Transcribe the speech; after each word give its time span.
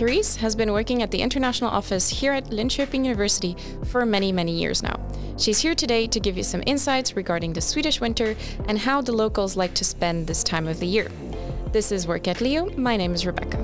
Therese 0.00 0.36
has 0.36 0.56
been 0.56 0.72
working 0.72 1.02
at 1.02 1.10
the 1.10 1.20
international 1.20 1.68
office 1.68 2.08
here 2.08 2.32
at 2.32 2.46
Linköping 2.46 3.04
University 3.04 3.54
for 3.84 4.06
many, 4.06 4.32
many 4.32 4.52
years 4.52 4.82
now. 4.82 4.98
She's 5.36 5.58
here 5.58 5.74
today 5.74 6.06
to 6.06 6.18
give 6.18 6.38
you 6.38 6.42
some 6.42 6.62
insights 6.66 7.16
regarding 7.16 7.52
the 7.52 7.60
Swedish 7.60 8.00
winter 8.00 8.34
and 8.66 8.78
how 8.78 9.02
the 9.02 9.12
locals 9.12 9.58
like 9.58 9.74
to 9.74 9.84
spend 9.84 10.26
this 10.26 10.42
time 10.42 10.68
of 10.68 10.80
the 10.80 10.86
year. 10.86 11.10
This 11.72 11.92
is 11.92 12.06
Work 12.06 12.28
at 12.28 12.38
LiU. 12.38 12.76
My 12.78 12.96
name 12.96 13.12
is 13.12 13.26
Rebecca. 13.26 13.58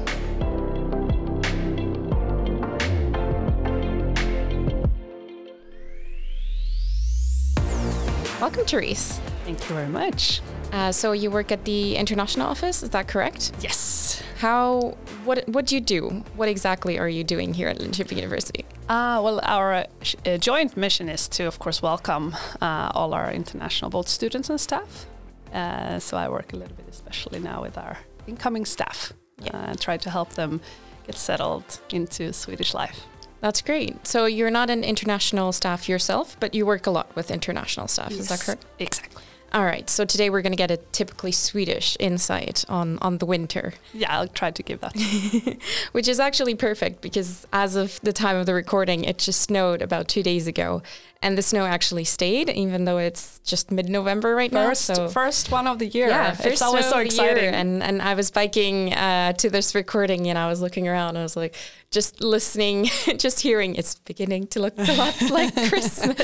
Welcome, 8.41 8.67
Therese. 8.67 9.21
Thank 9.45 9.61
you 9.69 9.75
very 9.75 9.89
much. 9.89 10.43
Uh, 10.73 10.93
so 10.93 11.13
you 11.13 11.31
work 11.31 11.51
at 11.53 11.65
the 11.65 11.97
international 11.97 12.47
office, 12.49 12.83
is 12.83 12.91
that 12.91 13.09
correct? 13.09 13.53
Yes. 13.61 14.23
How? 14.39 14.97
What? 15.25 15.49
What 15.49 15.67
do 15.67 15.75
you 15.75 15.81
do? 15.81 16.25
What 16.37 16.49
exactly 16.49 16.99
are 16.99 17.09
you 17.09 17.25
doing 17.25 17.55
here 17.55 17.69
at 17.69 17.79
Linköping 17.79 18.17
University? 18.17 18.65
Uh, 18.89 19.21
well, 19.25 19.41
our 19.43 19.87
uh, 20.27 20.37
joint 20.39 20.77
mission 20.77 21.09
is 21.09 21.29
to, 21.29 21.45
of 21.45 21.59
course, 21.59 21.81
welcome 21.83 22.37
uh, 22.61 22.91
all 22.95 23.15
our 23.15 23.33
international 23.33 23.91
both 23.91 24.09
students 24.09 24.51
and 24.51 24.61
staff. 24.61 25.07
Uh, 25.53 25.99
so 25.99 26.17
I 26.17 26.29
work 26.29 26.53
a 26.53 26.57
little 26.57 26.77
bit, 26.77 26.87
especially 26.91 27.39
now, 27.39 27.63
with 27.63 27.79
our 27.79 27.99
incoming 28.27 28.67
staff, 28.67 29.13
yeah. 29.41 29.57
Uh, 29.57 29.71
and 29.71 29.81
try 29.81 29.97
to 29.97 30.11
help 30.11 30.31
them 30.35 30.61
get 31.07 31.17
settled 31.17 31.81
into 31.91 32.33
Swedish 32.33 32.75
life. 32.75 33.07
That's 33.41 33.63
great. 33.63 34.07
So 34.07 34.27
you're 34.27 34.51
not 34.51 34.71
an 34.71 34.83
international 34.83 35.53
staff 35.53 35.89
yourself, 35.89 36.37
but 36.41 36.55
you 36.55 36.67
work 36.67 36.87
a 36.87 36.91
lot 36.91 37.15
with 37.15 37.31
international 37.31 37.87
staff. 37.87 38.11
Yes, 38.11 38.21
is 38.21 38.29
that 38.29 38.41
correct? 38.41 38.65
Exactly. 38.79 39.06
All 39.53 39.65
right. 39.65 39.89
So 39.89 40.05
today 40.05 40.29
we're 40.29 40.43
going 40.43 40.53
to 40.53 40.57
get 40.57 40.71
a 40.71 40.77
typically 40.77 41.33
Swedish 41.33 41.97
insight 42.01 42.65
on 42.69 42.99
on 43.01 43.19
the 43.19 43.27
winter. 43.27 43.75
Yeah, 43.95 44.19
I'll 44.19 44.29
try 44.29 44.51
to 44.51 44.63
give 44.63 44.81
that. 44.81 44.97
Which 45.93 46.09
is 46.09 46.21
actually 46.21 46.55
perfect 46.55 47.01
because 47.01 47.47
as 47.53 47.77
of 47.77 48.01
the 48.03 48.13
time 48.13 48.37
of 48.37 48.47
the 48.47 48.55
recording, 48.55 49.05
it 49.05 49.19
just 49.19 49.41
snowed 49.41 49.83
about 49.83 50.09
two 50.09 50.23
days 50.23 50.47
ago, 50.47 50.83
and 51.23 51.37
the 51.37 51.43
snow 51.43 51.65
actually 51.65 52.05
stayed, 52.05 52.51
even 52.51 52.85
though 52.85 52.99
it's 52.99 53.39
just 53.41 53.71
mid-November 53.71 54.35
right 54.35 54.53
first, 54.53 54.89
now. 54.89 54.95
So 54.95 55.09
first 55.09 55.51
one 55.51 55.67
of 55.67 55.79
the 55.79 55.87
year. 55.87 56.09
Yeah, 56.09 56.33
first 56.33 56.47
it's 56.47 56.63
always 56.63 56.89
so 56.89 56.99
exciting. 56.99 57.55
And 57.55 57.83
and 57.83 58.03
I 58.03 58.15
was 58.15 58.31
biking 58.31 58.93
uh, 58.93 59.33
to 59.35 59.51
this 59.51 59.75
recording, 59.75 60.29
and 60.29 60.39
I 60.39 60.49
was 60.49 60.61
looking 60.61 60.89
around. 60.89 61.17
I 61.17 61.23
was 61.23 61.37
like, 61.37 61.55
just 61.91 62.21
listening, 62.21 62.85
just 63.17 63.41
hearing. 63.41 63.75
It's 63.75 63.97
beginning 63.97 64.49
to 64.49 64.61
look 64.61 64.75
a 64.79 64.93
lot 64.93 65.21
like 65.31 65.55
Christmas. 65.69 66.19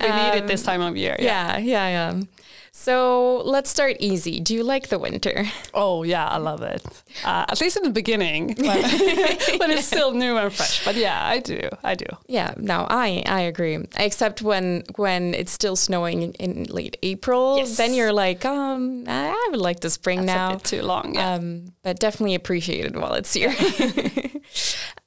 we 0.00 0.06
um, 0.06 0.16
need 0.16 0.38
it 0.38 0.46
this 0.46 0.62
time 0.62 0.80
of 0.80 0.96
year. 0.96 1.16
Yeah, 1.18 1.58
yeah, 1.58 1.88
yeah. 1.88 2.12
yeah. 2.14 2.22
So 2.72 3.42
let's 3.44 3.68
start 3.68 3.96
easy. 4.00 4.40
Do 4.40 4.54
you 4.54 4.64
like 4.64 4.88
the 4.88 4.98
winter? 4.98 5.44
Oh 5.72 6.02
yeah, 6.02 6.26
I 6.26 6.38
love 6.38 6.62
it. 6.62 6.84
Uh, 7.24 7.44
at 7.48 7.60
least 7.60 7.76
in 7.76 7.84
the 7.84 7.90
beginning, 7.90 8.54
when, 8.58 8.82
when, 9.60 9.70
it's 9.70 9.86
still 9.86 10.12
new 10.12 10.36
and 10.36 10.52
fresh. 10.52 10.84
But 10.84 10.96
yeah, 10.96 11.24
I 11.24 11.38
do. 11.38 11.60
I 11.84 11.94
do. 11.94 12.06
Yeah, 12.26 12.54
no, 12.56 12.86
I 12.90 13.22
I 13.24 13.42
agree. 13.42 13.78
Except 13.96 14.42
when 14.42 14.82
when 14.96 15.32
it's 15.34 15.52
still 15.52 15.76
snowing 15.76 16.22
in, 16.22 16.32
in 16.32 16.64
late 16.64 16.96
April, 17.02 17.58
yes. 17.58 17.76
then 17.76 17.94
you're 17.94 18.12
like, 18.12 18.44
um, 18.44 19.04
I 19.06 19.48
would 19.52 19.60
like 19.60 19.80
the 19.80 19.90
spring 19.90 20.26
That's 20.26 20.36
now. 20.36 20.50
A 20.50 20.54
bit 20.54 20.64
too 20.64 20.82
long. 20.82 21.14
Yeah. 21.14 21.34
Um, 21.34 21.72
but 21.82 22.00
definitely 22.00 22.34
appreciate 22.34 22.86
it 22.86 22.96
while 22.96 23.14
it's 23.14 23.32
here. 23.32 23.54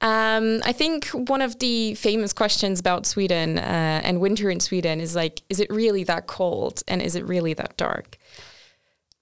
Um, 0.04 0.60
I 0.64 0.72
think 0.72 1.06
one 1.08 1.40
of 1.40 1.58
the 1.60 1.94
famous 1.94 2.34
questions 2.34 2.78
about 2.78 3.06
Sweden 3.06 3.58
uh, 3.58 4.02
and 4.04 4.20
winter 4.20 4.50
in 4.50 4.60
Sweden 4.60 5.00
is 5.00 5.16
like, 5.16 5.40
is 5.48 5.60
it 5.60 5.70
really 5.70 6.04
that 6.04 6.26
cold 6.26 6.82
and 6.86 7.00
is 7.00 7.16
it 7.16 7.24
really 7.24 7.53
that 7.54 7.76
dark? 7.76 8.18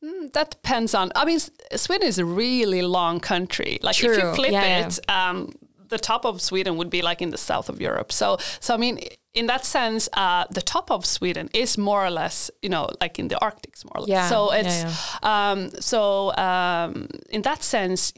Mm, 0.02 0.32
that 0.32 0.50
depends 0.50 0.94
on. 0.94 1.12
I 1.14 1.24
mean, 1.24 1.38
Sweden 1.76 2.08
is 2.08 2.18
a 2.18 2.24
really 2.24 2.82
long 2.82 3.20
country. 3.20 3.78
Like 3.82 3.96
True. 3.96 4.12
if 4.12 4.18
you 4.18 4.34
flip 4.34 4.52
yeah, 4.52 4.86
it, 4.86 4.98
yeah. 5.08 5.30
Um, 5.30 5.54
the 5.88 5.98
top 5.98 6.24
of 6.24 6.40
Sweden 6.40 6.76
would 6.76 6.90
be 6.90 7.02
like 7.02 7.22
in 7.22 7.30
the 7.30 7.38
south 7.38 7.68
of 7.68 7.80
Europe. 7.80 8.10
So, 8.12 8.38
so 8.60 8.74
I 8.74 8.78
mean, 8.78 8.98
in 9.34 9.46
that 9.46 9.64
sense, 9.64 10.08
uh, 10.14 10.44
the 10.50 10.62
top 10.62 10.90
of 10.90 11.04
Sweden 11.06 11.48
is 11.52 11.78
more 11.78 12.04
or 12.04 12.10
less, 12.10 12.50
you 12.62 12.68
know, 12.68 12.88
like 13.00 13.18
in 13.18 13.28
the 13.28 13.38
Arctic, 13.38 13.74
more 13.84 13.98
or 13.98 14.00
less. 14.00 14.08
Yeah, 14.08 14.28
so 14.28 14.52
it's, 14.52 14.82
yeah, 14.82 14.92
um, 15.22 15.70
so 15.80 16.34
um, 16.36 17.08
in 17.30 17.42
that 17.42 17.62
sense, 17.62 18.12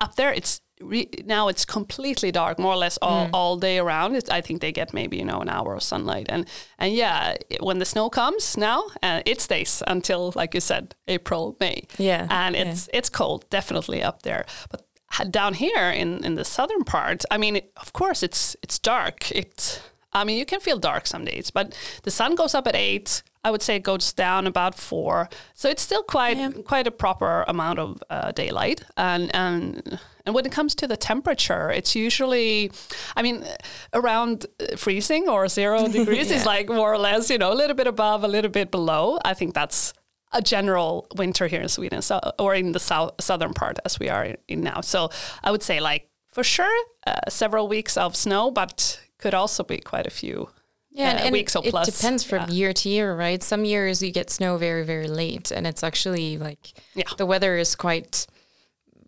up 0.00 0.14
there, 0.16 0.32
it's 0.32 0.60
re- 0.80 1.10
now 1.24 1.48
it's 1.48 1.64
completely 1.64 2.30
dark 2.30 2.58
more 2.58 2.72
or 2.72 2.76
less 2.76 2.98
all, 3.02 3.26
mm. 3.26 3.30
all 3.32 3.56
day 3.56 3.78
around 3.78 4.14
it's, 4.14 4.30
i 4.30 4.40
think 4.40 4.60
they 4.60 4.72
get 4.72 4.92
maybe 4.92 5.16
you 5.16 5.24
know 5.24 5.40
an 5.40 5.48
hour 5.48 5.74
of 5.74 5.82
sunlight 5.82 6.26
and 6.28 6.48
and 6.78 6.94
yeah 6.94 7.36
when 7.60 7.78
the 7.78 7.84
snow 7.84 8.08
comes 8.10 8.56
now 8.56 8.84
uh, 9.02 9.22
it 9.26 9.40
stays 9.40 9.82
until 9.86 10.32
like 10.34 10.54
you 10.54 10.60
said 10.60 10.94
april 11.08 11.56
may 11.60 11.82
yeah 11.98 12.26
and 12.30 12.56
it's 12.56 12.88
yeah. 12.92 12.98
it's 12.98 13.08
cold 13.08 13.48
definitely 13.50 14.02
up 14.02 14.22
there 14.22 14.44
but 14.70 14.84
down 15.30 15.54
here 15.54 15.90
in 15.90 16.24
in 16.24 16.34
the 16.34 16.44
southern 16.44 16.82
part 16.84 17.24
i 17.30 17.38
mean 17.38 17.56
it, 17.56 17.72
of 17.76 17.92
course 17.92 18.22
it's 18.22 18.56
it's 18.62 18.78
dark 18.78 19.30
it's 19.30 19.80
I 20.14 20.22
mean, 20.22 20.38
you 20.38 20.46
can 20.46 20.60
feel 20.60 20.78
dark 20.78 21.06
some 21.06 21.24
days, 21.24 21.50
but 21.50 21.76
the 22.04 22.10
sun 22.10 22.36
goes 22.36 22.54
up 22.54 22.66
at 22.68 22.76
eight. 22.76 23.22
I 23.42 23.50
would 23.50 23.62
say 23.62 23.76
it 23.76 23.82
goes 23.82 24.12
down 24.12 24.46
about 24.46 24.74
four, 24.76 25.28
so 25.54 25.68
it's 25.68 25.82
still 25.82 26.02
quite 26.02 26.38
yeah. 26.38 26.50
quite 26.64 26.86
a 26.86 26.90
proper 26.90 27.44
amount 27.48 27.78
of 27.78 28.02
uh, 28.08 28.32
daylight. 28.32 28.84
And 28.96 29.34
and 29.34 29.98
and 30.26 30.34
when 30.34 30.46
it 30.46 30.52
comes 30.52 30.74
to 30.76 30.86
the 30.86 30.96
temperature, 30.96 31.70
it's 31.70 31.94
usually, 31.94 32.72
I 33.14 33.22
mean, 33.22 33.44
around 33.92 34.46
freezing 34.76 35.28
or 35.28 35.48
zero 35.48 35.86
degrees 35.88 36.30
yeah. 36.30 36.36
is 36.36 36.46
like 36.46 36.68
more 36.68 36.92
or 36.92 36.98
less, 36.98 37.28
you 37.28 37.38
know, 37.38 37.52
a 37.52 37.54
little 37.54 37.76
bit 37.76 37.86
above, 37.86 38.24
a 38.24 38.28
little 38.28 38.50
bit 38.50 38.70
below. 38.70 39.18
I 39.24 39.34
think 39.34 39.54
that's 39.54 39.92
a 40.32 40.40
general 40.40 41.06
winter 41.14 41.46
here 41.46 41.60
in 41.60 41.68
Sweden, 41.68 42.02
so 42.02 42.20
or 42.38 42.54
in 42.54 42.72
the 42.72 42.80
south 42.80 43.12
southern 43.20 43.52
part 43.52 43.78
as 43.84 44.00
we 44.00 44.08
are 44.08 44.34
in 44.48 44.62
now. 44.62 44.80
So 44.80 45.10
I 45.44 45.50
would 45.50 45.62
say 45.62 45.78
like 45.80 46.08
for 46.28 46.42
sure 46.42 46.84
uh, 47.06 47.28
several 47.28 47.68
weeks 47.68 47.96
of 47.96 48.16
snow, 48.16 48.50
but 48.50 49.00
could 49.18 49.34
also 49.34 49.62
be 49.62 49.78
quite 49.78 50.06
a 50.06 50.10
few 50.10 50.48
yeah, 50.90 51.10
uh, 51.10 51.24
and, 51.24 51.32
weeks 51.32 51.54
or 51.54 51.62
plus. 51.62 51.88
It 51.88 51.96
depends 51.96 52.24
from 52.24 52.48
yeah. 52.48 52.54
year 52.54 52.72
to 52.72 52.88
year, 52.88 53.14
right? 53.14 53.42
Some 53.42 53.64
years 53.64 54.02
you 54.02 54.10
get 54.10 54.30
snow 54.30 54.56
very, 54.56 54.84
very 54.84 55.08
late, 55.08 55.50
and 55.50 55.66
it's 55.66 55.82
actually 55.82 56.38
like 56.38 56.72
yeah. 56.94 57.04
the 57.16 57.26
weather 57.26 57.56
is 57.56 57.76
quite 57.76 58.26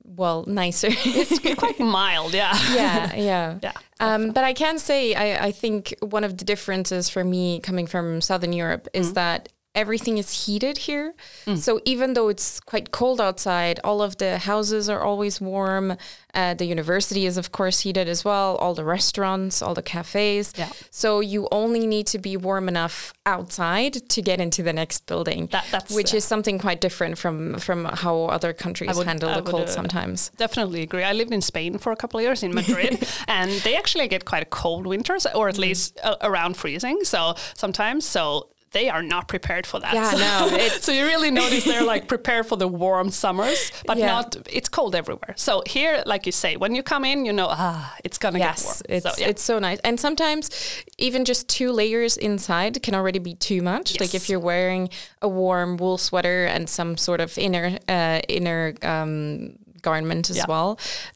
well 0.06 0.44
nicer. 0.46 0.88
it's 0.90 1.38
quite 1.58 1.78
mild, 1.80 2.34
yeah. 2.34 2.56
Yeah, 2.72 3.14
yeah. 3.14 3.58
yeah. 3.62 3.72
Um, 3.98 4.30
but 4.30 4.44
I 4.44 4.52
can 4.52 4.78
say 4.78 5.14
I, 5.14 5.46
I 5.46 5.52
think 5.52 5.94
one 6.00 6.24
of 6.24 6.38
the 6.38 6.44
differences 6.44 7.08
for 7.08 7.24
me 7.24 7.60
coming 7.60 7.86
from 7.86 8.20
Southern 8.20 8.52
Europe 8.52 8.88
is 8.92 9.08
mm-hmm. 9.08 9.14
that 9.14 9.48
everything 9.76 10.18
is 10.18 10.46
heated 10.46 10.78
here. 10.78 11.14
Mm. 11.46 11.58
So 11.58 11.80
even 11.84 12.14
though 12.14 12.28
it's 12.28 12.58
quite 12.58 12.90
cold 12.90 13.20
outside, 13.20 13.78
all 13.84 14.02
of 14.02 14.16
the 14.16 14.38
houses 14.38 14.88
are 14.88 15.02
always 15.02 15.40
warm. 15.40 15.96
Uh, 16.34 16.54
the 16.54 16.64
university 16.64 17.24
is, 17.26 17.36
of 17.36 17.52
course, 17.52 17.80
heated 17.80 18.08
as 18.08 18.24
well. 18.24 18.56
All 18.56 18.74
the 18.74 18.84
restaurants, 18.84 19.62
all 19.62 19.74
the 19.74 19.82
cafes. 19.82 20.52
Yeah. 20.56 20.70
So 20.90 21.20
you 21.20 21.46
only 21.52 21.86
need 21.86 22.06
to 22.08 22.18
be 22.18 22.36
warm 22.36 22.68
enough 22.68 23.12
outside 23.26 24.08
to 24.08 24.22
get 24.22 24.40
into 24.40 24.62
the 24.62 24.72
next 24.72 25.06
building. 25.06 25.48
That, 25.52 25.90
which 25.90 26.12
is 26.14 26.24
something 26.24 26.58
quite 26.58 26.80
different 26.80 27.18
from 27.18 27.58
from 27.58 27.84
how 27.84 28.24
other 28.24 28.52
countries 28.52 28.96
would, 28.96 29.06
handle 29.06 29.28
I 29.30 29.36
the 29.36 29.42
would, 29.42 29.50
cold 29.50 29.68
uh, 29.68 29.78
sometimes. 29.80 30.30
Definitely 30.36 30.82
agree. 30.82 31.04
I 31.04 31.12
lived 31.12 31.32
in 31.32 31.42
Spain 31.42 31.78
for 31.78 31.92
a 31.92 31.96
couple 31.96 32.18
of 32.18 32.24
years 32.24 32.42
in 32.42 32.54
Madrid, 32.60 33.06
and 33.28 33.50
they 33.62 33.76
actually 33.76 34.08
get 34.08 34.24
quite 34.24 34.48
cold 34.50 34.86
winters, 34.86 35.26
or 35.34 35.48
at 35.48 35.56
mm. 35.56 35.60
least 35.60 35.98
uh, 36.02 36.16
around 36.22 36.56
freezing. 36.56 37.04
So 37.04 37.34
sometimes, 37.54 38.04
so 38.06 38.48
they 38.76 38.90
are 38.90 39.02
not 39.02 39.26
prepared 39.26 39.66
for 39.66 39.80
that. 39.80 39.94
Yeah, 39.94 40.10
so, 40.10 40.18
no. 40.18 40.68
so 40.80 40.92
you 40.92 41.06
really 41.06 41.30
notice 41.30 41.64
they're 41.64 41.82
like 41.82 42.08
prepared 42.14 42.44
for 42.44 42.56
the 42.56 42.68
warm 42.68 43.10
summers, 43.10 43.72
but 43.86 43.96
yeah. 43.96 44.06
not. 44.06 44.36
It's 44.50 44.68
cold 44.68 44.94
everywhere. 44.94 45.32
So 45.36 45.62
here, 45.66 46.02
like 46.04 46.26
you 46.26 46.32
say, 46.32 46.58
when 46.58 46.74
you 46.74 46.82
come 46.82 47.06
in, 47.06 47.24
you 47.24 47.32
know, 47.32 47.48
ah, 47.48 47.96
it's 48.04 48.18
gonna 48.18 48.38
yes, 48.38 48.82
get 48.82 48.90
warm. 48.90 48.96
It's 48.96 49.16
so, 49.16 49.22
yeah. 49.22 49.28
it's 49.30 49.42
so 49.42 49.58
nice. 49.58 49.78
And 49.82 49.98
sometimes 49.98 50.50
even 50.98 51.24
just 51.24 51.48
two 51.48 51.72
layers 51.72 52.18
inside 52.18 52.82
can 52.82 52.94
already 52.94 53.18
be 53.18 53.34
too 53.34 53.62
much. 53.62 53.92
Yes. 53.92 54.00
Like 54.00 54.14
if 54.14 54.28
you're 54.28 54.40
wearing 54.52 54.90
a 55.22 55.28
warm 55.28 55.78
wool 55.78 55.96
sweater 55.96 56.44
and 56.44 56.68
some 56.68 56.98
sort 56.98 57.20
of 57.22 57.38
inner 57.38 57.78
uh, 57.88 58.20
inner 58.28 58.74
um, 58.82 59.56
garment 59.86 60.30
as 60.30 60.38
yeah. 60.38 60.44
well. 60.48 60.68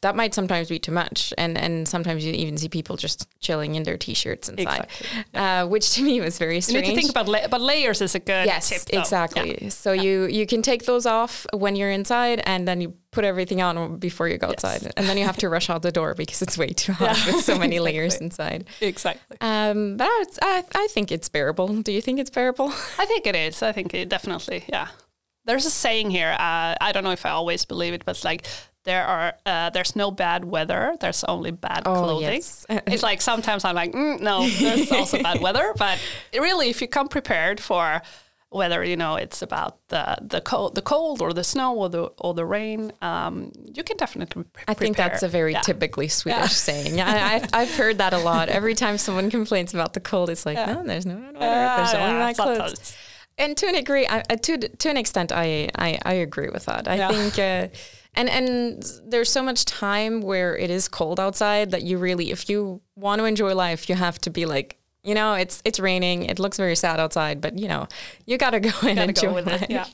That 0.05 0.15
might 0.21 0.33
sometimes 0.39 0.69
be 0.69 0.79
too 0.87 0.95
much, 1.03 1.35
and 1.43 1.53
and 1.65 1.75
sometimes 1.95 2.25
you 2.25 2.33
even 2.45 2.57
see 2.57 2.69
people 2.69 2.97
just 3.07 3.19
chilling 3.47 3.75
in 3.79 3.83
their 3.83 3.99
t-shirts 4.05 4.49
inside, 4.49 4.87
exactly. 5.01 5.41
uh, 5.43 5.67
which 5.67 5.87
to 5.95 6.03
me 6.09 6.21
was 6.27 6.39
very 6.39 6.61
strange. 6.61 6.87
You 6.87 6.95
need 6.95 6.97
to 6.97 7.01
think 7.01 7.11
about 7.17 7.29
la- 7.35 7.49
but 7.55 7.61
layers 7.61 8.01
is 8.01 8.15
a 8.15 8.23
good 8.31 8.47
yes, 8.47 8.69
tip. 8.71 8.83
Exactly. 9.01 9.59
Yeah. 9.61 9.69
So 9.85 9.91
yeah. 9.93 10.03
you 10.05 10.15
you 10.39 10.47
can 10.53 10.63
take 10.71 10.83
those 10.85 11.07
off 11.19 11.35
when 11.53 11.73
you're 11.77 11.95
inside, 12.01 12.39
and 12.53 12.61
then 12.69 12.81
you 12.81 12.95
put 13.17 13.25
everything 13.25 13.61
on 13.61 13.99
before 13.99 14.29
you 14.29 14.39
go 14.39 14.49
yes. 14.49 14.65
outside, 14.65 14.93
and 14.97 15.05
then 15.09 15.17
you 15.19 15.25
have 15.25 15.39
to 15.39 15.49
rush 15.49 15.69
out 15.73 15.83
the 15.83 15.93
door 15.93 16.15
because 16.15 16.41
it's 16.43 16.57
way 16.57 16.71
too 16.83 16.93
hot 17.01 17.19
with 17.27 17.45
so 17.45 17.59
many 17.59 17.77
exactly. 17.77 17.93
layers 17.93 18.17
inside. 18.27 18.61
Exactly. 18.81 19.37
Um, 19.41 19.97
but 19.97 20.29
I, 20.43 20.65
I 20.83 20.87
think 20.95 21.11
it's 21.11 21.29
bearable. 21.29 21.69
Do 21.83 21.93
you 21.93 22.01
think 22.01 22.21
it's 22.21 22.31
bearable? 22.31 22.69
I 23.03 23.07
think 23.07 23.27
it 23.27 23.35
is. 23.35 23.63
I 23.63 23.73
think 23.73 23.95
it 23.95 24.09
definitely. 24.09 24.65
Yeah 24.69 24.89
there's 25.45 25.67
a 25.67 25.71
saying 25.71 26.11
here. 26.11 26.33
Uh, 26.33 26.75
I 26.81 26.93
don't 26.93 27.05
know 27.05 27.13
if 27.13 27.27
I 27.27 27.31
always 27.31 27.65
believe 27.65 27.95
it, 27.95 28.05
but 28.05 28.17
it's 28.17 28.25
like 28.25 28.47
there 28.85 29.05
are 29.05 29.35
uh, 29.47 29.71
there's 29.71 29.97
no 29.97 30.11
bad 30.11 30.45
weather. 30.45 30.97
There's 31.01 31.25
only 31.25 31.51
bad 31.51 31.83
oh, 31.87 31.95
clothing. 31.95 32.33
Yes. 32.33 32.67
it's 32.71 33.03
like 33.03 33.21
sometimes 33.21 33.65
I'm 33.65 33.75
like, 33.75 33.93
mm, 33.93 34.21
no, 34.21 34.49
there's 34.59 34.93
also 34.93 35.23
bad 35.23 35.41
weather. 35.41 35.73
But 35.77 35.99
really, 36.33 36.71
if 36.71 36.81
you 36.81 36.89
come 36.89 37.09
prepared 37.09 37.61
for 37.61 38.03
whether 38.51 38.83
you 38.83 38.97
know 38.97 39.15
it's 39.15 39.43
about 39.43 39.79
the 39.89 40.19
the 40.21 40.41
cold, 40.41 40.75
the 40.75 40.83
cold 40.83 41.23
or 41.23 41.33
the 41.33 41.45
snow 41.45 41.77
or 41.77 41.89
the 41.89 42.03
or 42.19 42.35
the 42.35 42.45
rain. 42.45 42.93
Um, 43.01 43.53
you 43.73 43.85
can 43.85 43.97
definitely. 43.97 44.45
Pre- 44.53 44.65
I 44.67 44.75
think 44.75 44.97
that's 44.97 45.23
a 45.23 45.29
very 45.29 45.53
yeah. 45.53 45.61
typically 45.61 46.09
Swedish 46.09 46.41
yeah. 46.41 46.47
saying. 46.49 47.01
I, 47.01 47.35
I've, 47.35 47.51
I've 47.53 47.75
heard 47.75 47.99
that 47.99 48.13
a 48.13 48.19
lot. 48.19 48.49
Every 48.49 48.75
time 48.75 48.99
someone 48.99 49.31
complains 49.31 49.73
about 49.73 49.95
the 49.95 50.01
cold, 50.01 50.31
it's 50.31 50.45
like, 50.45 50.57
yeah. 50.57 50.75
no, 50.75 50.85
there's 50.85 51.07
no 51.07 51.15
bad 51.15 51.35
weather. 51.35 51.77
There's 51.77 51.95
only 51.95 52.19
my 52.19 52.33
clothes. 52.35 52.97
And 53.41 53.57
to 53.57 53.67
an 53.67 53.75
degree, 53.75 54.07
I, 54.09 54.21
to 54.21 54.59
to 54.59 54.89
an 54.91 54.97
extent, 54.97 55.33
I 55.33 55.71
I, 55.77 55.99
I 56.05 56.13
agree 56.15 56.51
with 56.51 56.67
that. 56.67 56.87
I 56.87 57.09
think. 57.09 57.39
Uh, 57.39 57.69
and 58.15 58.29
and 58.29 58.83
there's 59.05 59.31
so 59.31 59.43
much 59.43 59.65
time 59.65 60.21
where 60.21 60.57
it 60.57 60.69
is 60.69 60.89
cold 60.89 61.21
outside 61.21 61.71
that 61.71 61.83
you 61.83 61.97
really 61.97 62.33
if 62.33 62.49
you 62.51 62.81
want 62.97 63.21
to 63.21 63.25
enjoy 63.25 63.55
life 63.55 63.89
you 63.89 63.95
have 63.95 64.21
to 64.23 64.31
be 64.31 64.47
like 64.47 64.81
you 65.03 65.15
know, 65.15 65.33
it's 65.35 65.63
it's 65.65 65.81
raining. 65.81 66.25
It 66.25 66.39
looks 66.39 66.59
very 66.59 66.77
sad 66.77 67.01
outside, 67.01 67.41
but 67.41 67.59
you 67.59 67.69
know, 67.69 67.89
you 68.27 68.37
gotta 68.37 68.61
go 68.61 68.71
and 68.87 68.99
enjoy 68.99 69.43
go 69.43 69.51
it. 69.51 69.71
Yeah. 69.71 69.87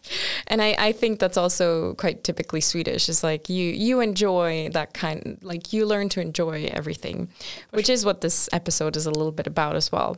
And 0.49 0.61
I, 0.61 0.75
I 0.79 0.93
think 0.93 1.21
that's 1.21 1.37
also 1.37 1.95
quite 1.95 2.25
typically 2.25 2.61
Swedish. 2.61 3.09
Is 3.09 3.23
like 3.23 3.49
you 3.49 3.71
you 3.71 4.01
enjoy 4.01 4.69
that 4.71 4.95
kind, 4.95 5.39
like 5.43 5.73
you 5.73 5.87
learn 5.87 6.09
to 6.11 6.21
enjoy 6.21 6.69
everything, 6.73 7.29
which 7.71 7.89
is 7.89 8.05
what 8.05 8.21
this 8.21 8.49
episode 8.53 8.97
is 8.97 9.07
a 9.07 9.11
little 9.11 9.33
bit 9.33 9.47
about 9.47 9.77
as 9.77 9.93
well. 9.93 10.17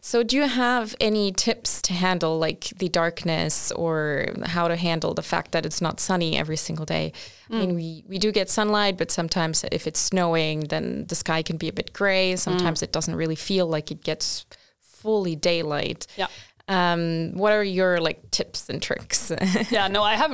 So, 0.00 0.22
do 0.22 0.36
you 0.36 0.46
have 0.46 0.94
any 1.00 1.32
tips 1.32 1.80
to 1.82 1.92
handle 1.92 2.38
like 2.38 2.72
the 2.76 2.88
darkness 2.88 3.72
or 3.72 4.26
how 4.44 4.68
to 4.68 4.76
handle 4.76 5.14
the 5.14 5.22
fact 5.22 5.52
that 5.52 5.64
it's 5.64 5.80
not 5.80 6.00
sunny 6.00 6.36
every 6.36 6.56
single 6.56 6.84
day? 6.84 7.12
Mm. 7.50 7.54
I 7.54 7.58
mean, 7.58 7.70
mm. 7.72 7.76
we, 7.76 8.04
we 8.08 8.18
do 8.18 8.32
get 8.32 8.50
sunlight, 8.50 8.98
but 8.98 9.10
sometimes 9.10 9.64
if 9.70 9.86
it's 9.86 10.00
snowing, 10.00 10.60
then 10.60 11.06
the 11.06 11.14
sky 11.14 11.42
can 11.42 11.56
be 11.56 11.68
a 11.68 11.72
bit 11.72 11.92
gray. 11.92 12.36
Sometimes 12.36 12.80
mm. 12.80 12.84
it 12.84 12.92
doesn't 12.92 13.14
really 13.14 13.36
feel 13.36 13.66
like 13.66 13.90
it 13.90 14.02
gets 14.02 14.46
fully 14.80 15.36
daylight. 15.36 16.06
Yeah. 16.16 16.28
Um, 16.68 17.32
what 17.34 17.52
are 17.52 17.64
your 17.64 18.00
like 18.00 18.30
tips 18.30 18.68
and 18.68 18.80
tricks? 18.82 19.32
yeah, 19.70 19.88
no, 19.88 20.02
I 20.02 20.16
have 20.16 20.32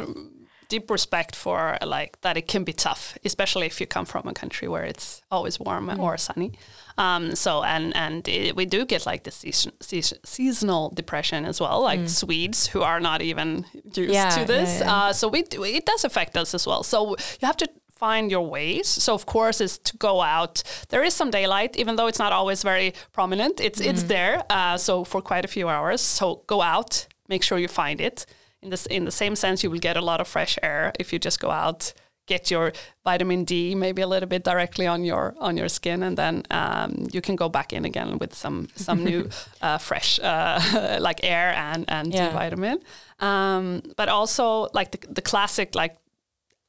deep 0.68 0.90
respect 0.90 1.34
for 1.34 1.78
like 1.84 2.20
that 2.20 2.36
it 2.36 2.46
can 2.46 2.64
be 2.64 2.72
tough, 2.72 3.16
especially 3.24 3.66
if 3.66 3.80
you 3.80 3.86
come 3.86 4.04
from 4.04 4.28
a 4.28 4.32
country 4.32 4.68
where 4.68 4.84
it's 4.84 5.22
always 5.30 5.58
warm 5.58 5.88
mm. 5.88 5.98
or 5.98 6.16
sunny. 6.16 6.52
Um, 6.98 7.34
so 7.34 7.62
and 7.62 7.94
and 7.96 8.28
it, 8.28 8.56
we 8.56 8.66
do 8.66 8.84
get 8.84 9.06
like 9.06 9.22
the 9.24 9.30
season, 9.30 9.72
season, 9.80 10.18
seasonal 10.24 10.90
depression 10.90 11.44
as 11.44 11.60
well, 11.60 11.80
like 11.82 12.00
mm. 12.00 12.08
Swedes 12.08 12.66
who 12.66 12.82
are 12.82 13.00
not 13.00 13.22
even 13.22 13.64
used 13.94 14.12
yeah, 14.12 14.30
to 14.30 14.44
this. 14.44 14.80
Yeah, 14.80 14.84
yeah. 14.84 14.94
Uh, 14.94 15.12
so 15.12 15.28
we 15.28 15.42
do, 15.42 15.64
it 15.64 15.86
does 15.86 16.04
affect 16.04 16.36
us 16.36 16.54
as 16.54 16.66
well. 16.66 16.82
So 16.82 17.10
you 17.40 17.46
have 17.46 17.56
to 17.58 17.68
find 17.98 18.30
your 18.30 18.46
ways. 18.46 18.86
So 18.88 19.14
of 19.14 19.26
course 19.26 19.60
is 19.60 19.78
to 19.78 19.96
go 19.96 20.20
out. 20.20 20.62
There 20.88 21.02
is 21.02 21.14
some 21.14 21.30
daylight, 21.30 21.76
even 21.76 21.96
though 21.96 22.06
it's 22.06 22.18
not 22.18 22.32
always 22.32 22.62
very 22.62 22.94
prominent. 23.12 23.60
It's 23.60 23.80
mm. 23.80 23.90
it's 23.90 24.04
there. 24.04 24.42
Uh, 24.50 24.76
so 24.76 25.04
for 25.04 25.22
quite 25.22 25.44
a 25.44 25.48
few 25.48 25.68
hours. 25.68 26.00
So 26.00 26.42
go 26.46 26.60
out, 26.62 27.06
make 27.28 27.42
sure 27.42 27.58
you 27.58 27.68
find 27.68 28.00
it. 28.00 28.26
In 28.62 28.70
this 28.70 28.86
in 28.86 29.04
the 29.04 29.12
same 29.12 29.36
sense, 29.36 29.62
you 29.62 29.70
will 29.70 29.78
get 29.78 29.96
a 29.96 30.00
lot 30.00 30.20
of 30.20 30.28
fresh 30.28 30.58
air 30.62 30.92
if 30.98 31.12
you 31.12 31.18
just 31.18 31.40
go 31.40 31.50
out 31.50 31.92
get 32.28 32.50
your 32.50 32.72
vitamin 33.02 33.44
D 33.44 33.74
maybe 33.74 34.02
a 34.02 34.06
little 34.06 34.28
bit 34.28 34.44
directly 34.44 34.86
on 34.86 35.02
your 35.02 35.34
on 35.40 35.56
your 35.56 35.68
skin, 35.68 36.02
and 36.02 36.16
then 36.16 36.44
um, 36.50 37.08
you 37.12 37.20
can 37.20 37.34
go 37.34 37.48
back 37.48 37.72
in 37.72 37.84
again 37.84 38.18
with 38.18 38.34
some 38.34 38.68
some 38.76 39.02
new 39.02 39.28
uh, 39.62 39.78
fresh 39.78 40.20
uh, 40.20 40.98
like 41.00 41.20
air 41.24 41.52
and 41.54 41.84
and 41.88 42.12
yeah. 42.12 42.28
D 42.28 42.34
vitamin. 42.34 42.78
Um, 43.18 43.82
but 43.96 44.08
also 44.08 44.68
like 44.72 44.92
the, 44.92 45.00
the 45.12 45.22
classic 45.22 45.74
like 45.74 45.96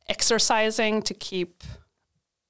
exercising 0.07 1.03
to 1.03 1.13
keep 1.13 1.63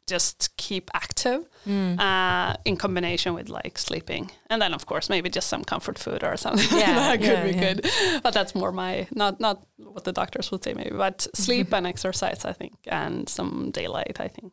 just 0.10 0.56
keep 0.58 0.90
active 0.94 1.46
mm. 1.66 2.00
uh, 2.00 2.56
in 2.66 2.76
combination 2.76 3.34
with 3.34 3.50
like 3.50 3.78
sleeping 3.78 4.30
and 4.50 4.62
then 4.62 4.74
of 4.74 4.86
course 4.86 5.10
maybe 5.10 5.30
just 5.30 5.48
some 5.48 5.64
comfort 5.64 5.98
food 5.98 6.24
or 6.24 6.36
something 6.38 6.78
yeah, 6.80 6.96
that 6.96 7.20
could 7.20 7.28
yeah, 7.28 7.44
be 7.44 7.52
yeah. 7.52 7.74
good 7.74 8.22
but 8.24 8.34
that's 8.34 8.54
more 8.56 8.72
my 8.72 9.08
not 9.14 9.40
not 9.40 9.66
what 9.78 10.04
the 10.04 10.12
doctors 10.12 10.52
would 10.52 10.64
say 10.64 10.74
maybe 10.74 10.96
but 10.96 11.28
sleep 11.34 11.74
and 11.74 11.86
exercise 11.88 12.46
i 12.46 12.54
think 12.54 12.74
and 12.88 13.30
some 13.30 13.72
daylight 13.72 14.18
i 14.20 14.28
think 14.28 14.52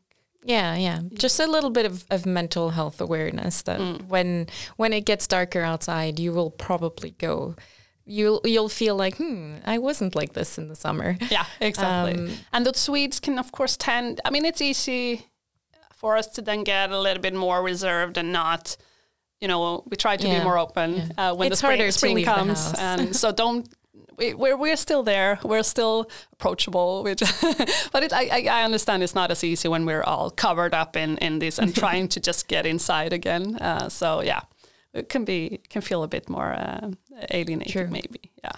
yeah, 0.49 0.77
yeah. 0.77 1.01
Just 1.15 1.41
a 1.41 1.47
little 1.49 1.71
bit 1.71 1.87
of, 1.87 2.05
of 2.09 2.25
mental 2.25 2.71
health 2.71 3.01
awareness 3.01 3.63
that 3.63 3.81
mm. 3.81 4.07
when 4.07 4.47
when 4.77 4.93
it 4.93 5.05
gets 5.05 5.27
darker 5.27 5.61
outside, 5.61 6.21
you 6.21 6.33
will 6.33 6.53
probably 6.53 7.11
go 7.19 7.57
you'll 8.07 8.41
you'll 8.45 8.69
feel 8.69 8.95
like 8.95 9.17
hmm 9.17 9.57
i 9.65 9.79
wasn't 9.79 10.15
like 10.15 10.33
this 10.33 10.59
in 10.59 10.69
the 10.69 10.77
summer 10.77 11.17
yeah 11.29 11.45
exactly 11.61 12.15
um, 12.15 12.31
and 12.53 12.65
the 12.65 12.73
swedes 12.73 13.19
can 13.19 13.37
of 13.39 13.51
course 13.51 13.77
tend 13.77 14.21
i 14.25 14.31
mean 14.31 14.45
it's 14.45 14.63
easy 14.63 15.27
for 15.97 16.17
us 16.17 16.29
to 16.29 16.43
then 16.43 16.63
get 16.63 16.91
a 16.91 17.01
little 17.01 17.23
bit 17.23 17.35
more 17.35 17.63
reserved 17.63 18.17
and 18.17 18.33
not 18.33 18.77
you 19.41 19.49
know 19.49 19.83
we 19.91 19.97
try 19.97 20.17
to 20.17 20.29
yeah. 20.29 20.39
be 20.39 20.45
more 20.45 20.59
open 20.59 20.95
yeah. 20.95 21.31
uh, 21.31 21.35
when 21.35 21.51
it's 21.51 21.61
the 21.61 21.67
spring, 21.67 21.91
spring 21.91 22.25
comes 22.25 22.73
and 22.79 23.17
so 23.21 23.33
don't 23.33 23.69
we, 24.19 24.35
we're 24.35 24.57
we're 24.57 24.77
still 24.77 25.03
there. 25.03 25.39
We're 25.43 25.63
still 25.63 26.09
approachable. 26.33 27.03
Which, 27.03 27.21
but 27.93 28.03
it, 28.03 28.13
I 28.13 28.47
I 28.51 28.65
understand 28.65 29.03
it's 29.03 29.15
not 29.15 29.31
as 29.31 29.45
easy 29.45 29.69
when 29.69 29.85
we're 29.87 30.03
all 30.03 30.31
covered 30.31 30.75
up 30.75 30.97
in 30.97 31.19
in 31.19 31.39
this 31.39 31.59
and 31.59 31.75
trying 31.85 32.09
to 32.09 32.21
just 32.21 32.49
get 32.49 32.67
inside 32.67 33.13
again. 33.13 33.57
Uh, 33.57 33.89
so 33.89 34.23
yeah, 34.23 34.41
it 34.93 35.09
can 35.09 35.25
be 35.25 35.61
can 35.69 35.83
feel 35.83 36.03
a 36.03 36.09
bit 36.09 36.29
more 36.29 36.53
uh, 36.53 36.91
alienated 37.31 37.73
True. 37.73 37.89
maybe. 37.89 38.33
Yeah. 38.43 38.53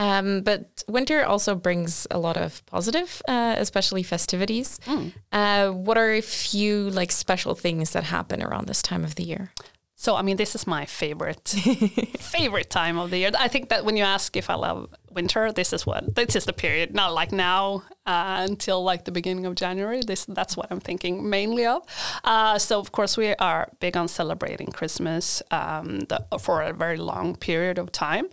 Um, 0.00 0.40
but 0.40 0.82
winter 0.88 1.26
also 1.26 1.54
brings 1.54 2.06
a 2.10 2.18
lot 2.18 2.38
of 2.38 2.64
positive, 2.64 3.20
uh, 3.28 3.54
especially 3.58 4.02
festivities. 4.02 4.80
Mm. 4.86 5.12
Uh, 5.30 5.70
what 5.72 5.98
are 5.98 6.12
a 6.12 6.22
few 6.22 6.88
like 6.88 7.12
special 7.12 7.54
things 7.54 7.90
that 7.90 8.04
happen 8.04 8.42
around 8.42 8.66
this 8.66 8.80
time 8.80 9.04
of 9.04 9.16
the 9.16 9.24
year? 9.24 9.52
So, 9.96 10.16
I 10.16 10.22
mean, 10.22 10.38
this 10.38 10.54
is 10.54 10.66
my 10.66 10.86
favorite 10.86 11.46
favorite 12.18 12.70
time 12.70 12.98
of 12.98 13.10
the 13.10 13.18
year. 13.18 13.30
I 13.38 13.48
think 13.48 13.68
that 13.68 13.84
when 13.84 13.98
you 13.98 14.04
ask 14.04 14.34
if 14.34 14.48
I 14.48 14.54
love 14.54 14.88
winter, 15.10 15.52
this 15.52 15.74
is 15.74 15.84
what 15.84 16.14
this 16.14 16.34
is 16.34 16.46
the 16.46 16.54
period. 16.54 16.94
Not 16.94 17.12
like 17.12 17.30
now 17.30 17.82
uh, 18.06 18.46
until 18.48 18.82
like 18.82 19.04
the 19.04 19.12
beginning 19.12 19.44
of 19.44 19.54
January. 19.54 20.00
This 20.00 20.24
that's 20.24 20.56
what 20.56 20.68
I'm 20.70 20.80
thinking 20.80 21.28
mainly 21.28 21.66
of. 21.66 21.82
Uh, 22.24 22.58
so, 22.58 22.80
of 22.80 22.92
course, 22.92 23.18
we 23.18 23.34
are 23.34 23.68
big 23.80 23.98
on 23.98 24.08
celebrating 24.08 24.68
Christmas 24.68 25.42
um, 25.50 25.98
the, 26.08 26.24
for 26.38 26.62
a 26.62 26.72
very 26.72 26.96
long 26.96 27.36
period 27.36 27.76
of 27.76 27.92
time. 27.92 28.30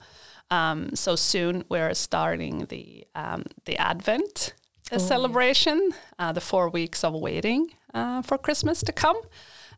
Um, 0.50 0.96
so 0.96 1.16
soon 1.16 1.66
we're 1.70 1.94
starting 1.94 2.66
the 2.66 3.06
um, 3.16 3.44
the 3.66 3.78
Advent 3.78 4.54
oh, 4.92 4.98
celebration, 4.98 5.90
yeah. 5.92 6.30
uh, 6.30 6.32
the 6.32 6.42
four 6.42 6.70
weeks 6.70 7.04
of 7.04 7.14
waiting 7.14 7.72
uh, 7.94 8.22
for 8.22 8.38
Christmas 8.38 8.82
to 8.84 8.92
come. 8.92 9.18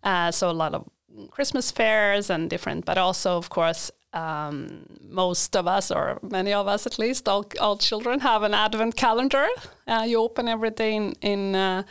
Uh, 0.04 0.32
so 0.32 0.50
a 0.50 0.54
lot 0.54 0.74
of 0.74 0.88
Christmas 1.32 1.72
fairs 1.72 2.30
and 2.30 2.50
different, 2.50 2.86
but 2.86 2.98
also 2.98 3.38
of 3.38 3.50
course 3.50 3.92
um, 4.14 4.86
most 5.02 5.56
of 5.56 5.68
us, 5.68 5.92
or 5.92 6.20
many 6.22 6.54
of 6.54 6.68
us 6.68 6.86
at 6.86 6.98
least, 6.98 7.28
all, 7.28 7.46
all 7.60 7.78
children 7.78 8.22
have 8.22 8.44
an 8.44 8.54
Advent 8.54 8.96
calendar. 8.96 9.48
Uh, 9.88 10.04
you 10.08 10.20
open 10.20 10.48
every 10.48 10.72
day 10.72 10.96
in 10.96 11.14
in, 11.22 11.56
uh, 11.56 11.84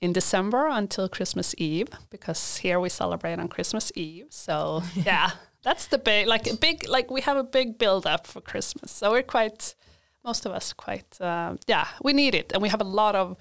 in 0.00 0.12
December 0.12 0.68
until 0.68 1.08
Christmas 1.08 1.54
Eve, 1.58 1.88
because 2.10 2.58
here 2.58 2.80
we 2.80 2.88
celebrate 2.88 3.38
on 3.38 3.48
Christmas 3.48 3.92
Eve. 3.94 4.26
So 4.30 4.82
yeah, 4.94 5.30
that's 5.62 5.86
the 5.86 5.98
big, 5.98 6.26
like 6.26 6.46
a 6.46 6.56
big, 6.56 6.88
like 6.88 7.10
we 7.10 7.20
have 7.22 7.36
a 7.36 7.44
big 7.44 7.78
build 7.78 8.06
up 8.06 8.26
for 8.26 8.40
Christmas. 8.40 8.90
So 8.90 9.10
we're 9.10 9.22
quite, 9.22 9.74
most 10.24 10.46
of 10.46 10.52
us 10.52 10.72
quite, 10.72 11.20
uh, 11.20 11.56
yeah, 11.66 11.88
we 12.02 12.12
need 12.12 12.34
it, 12.34 12.52
and 12.52 12.62
we 12.62 12.68
have 12.68 12.80
a 12.80 12.84
lot 12.84 13.14
of 13.14 13.36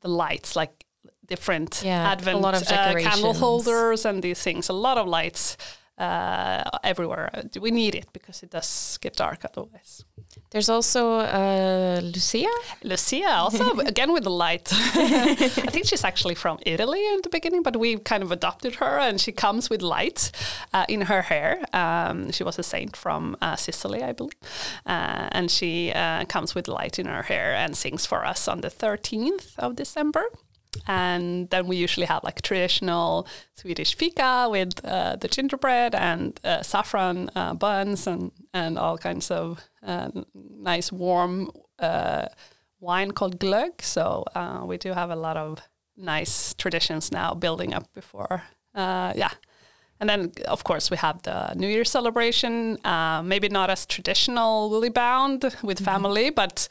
the 0.00 0.08
lights, 0.08 0.56
like 0.56 0.84
different 1.26 1.82
yeah, 1.82 2.10
Advent 2.10 2.36
a 2.36 2.40
lot 2.40 2.54
of 2.54 2.62
uh, 2.70 2.94
candle 3.00 3.34
holders 3.34 4.04
and 4.04 4.22
these 4.22 4.42
things. 4.42 4.68
A 4.68 4.72
lot 4.72 4.98
of 4.98 5.06
lights 5.06 5.56
uh, 5.98 6.62
everywhere. 6.82 7.30
We 7.60 7.70
need 7.70 7.94
it 7.94 8.06
because 8.12 8.42
it 8.42 8.50
does 8.50 8.98
get 9.00 9.16
dark 9.16 9.44
otherwise. 9.44 10.04
There's 10.50 10.68
also 10.68 11.18
uh, 11.18 12.00
Lucia. 12.02 12.46
Lucia, 12.82 13.28
also 13.28 13.78
again 13.92 14.12
with 14.12 14.24
the 14.24 14.30
light. 14.30 14.68
I 14.72 15.70
think 15.70 15.86
she's 15.86 16.04
actually 16.04 16.34
from 16.34 16.58
Italy 16.64 17.04
in 17.12 17.20
the 17.22 17.28
beginning, 17.28 17.62
but 17.62 17.76
we 17.76 17.98
kind 17.98 18.22
of 18.22 18.30
adopted 18.30 18.76
her, 18.76 18.98
and 18.98 19.20
she 19.20 19.32
comes 19.32 19.68
with 19.68 19.82
light 19.82 20.30
uh, 20.72 20.86
in 20.88 21.02
her 21.02 21.22
hair. 21.22 21.64
Um, 21.72 22.30
she 22.30 22.44
was 22.44 22.58
a 22.58 22.62
saint 22.62 22.96
from 22.96 23.36
uh, 23.40 23.56
Sicily, 23.56 24.02
I 24.02 24.12
believe, 24.12 24.36
uh, 24.86 25.28
and 25.32 25.50
she 25.50 25.92
uh, 25.92 26.24
comes 26.26 26.54
with 26.54 26.68
light 26.68 26.98
in 26.98 27.06
her 27.06 27.22
hair 27.22 27.54
and 27.54 27.76
sings 27.76 28.06
for 28.06 28.24
us 28.24 28.46
on 28.48 28.60
the 28.60 28.70
13th 28.70 29.58
of 29.58 29.76
December 29.76 30.26
and 30.86 31.50
then 31.50 31.66
we 31.66 31.76
usually 31.76 32.06
have 32.06 32.24
like 32.24 32.42
traditional 32.42 33.26
Swedish 33.54 33.94
fika 33.96 34.48
with 34.50 34.84
uh, 34.84 35.16
the 35.16 35.28
gingerbread 35.28 35.94
and 35.94 36.38
uh, 36.44 36.62
saffron 36.62 37.30
uh, 37.34 37.54
buns 37.54 38.06
and 38.06 38.32
and 38.52 38.78
all 38.78 38.98
kinds 38.98 39.30
of 39.30 39.60
uh, 39.82 40.10
nice 40.34 40.92
warm 40.92 41.50
uh, 41.78 42.26
wine 42.80 43.12
called 43.12 43.38
glögg. 43.38 43.82
So 43.82 44.24
uh, 44.34 44.62
we 44.66 44.76
do 44.78 44.92
have 44.92 45.10
a 45.10 45.16
lot 45.16 45.36
of 45.36 45.60
nice 45.96 46.54
traditions 46.54 47.12
now 47.12 47.34
building 47.34 47.74
up 47.74 47.92
before, 47.94 48.42
yeah. 48.74 49.30
And 50.00 50.10
then, 50.10 50.32
of 50.48 50.64
course, 50.64 50.90
we 50.90 50.96
have 50.96 51.22
the 51.22 51.54
New 51.54 51.68
Year 51.68 51.84
celebration. 51.84 52.78
maybe 53.22 53.48
not 53.48 53.70
as 53.70 53.86
traditionally 53.86 54.90
bound 54.90 55.44
with 55.62 55.78
mm-hmm. 55.78 55.84
family, 55.84 56.30
but 56.30 56.68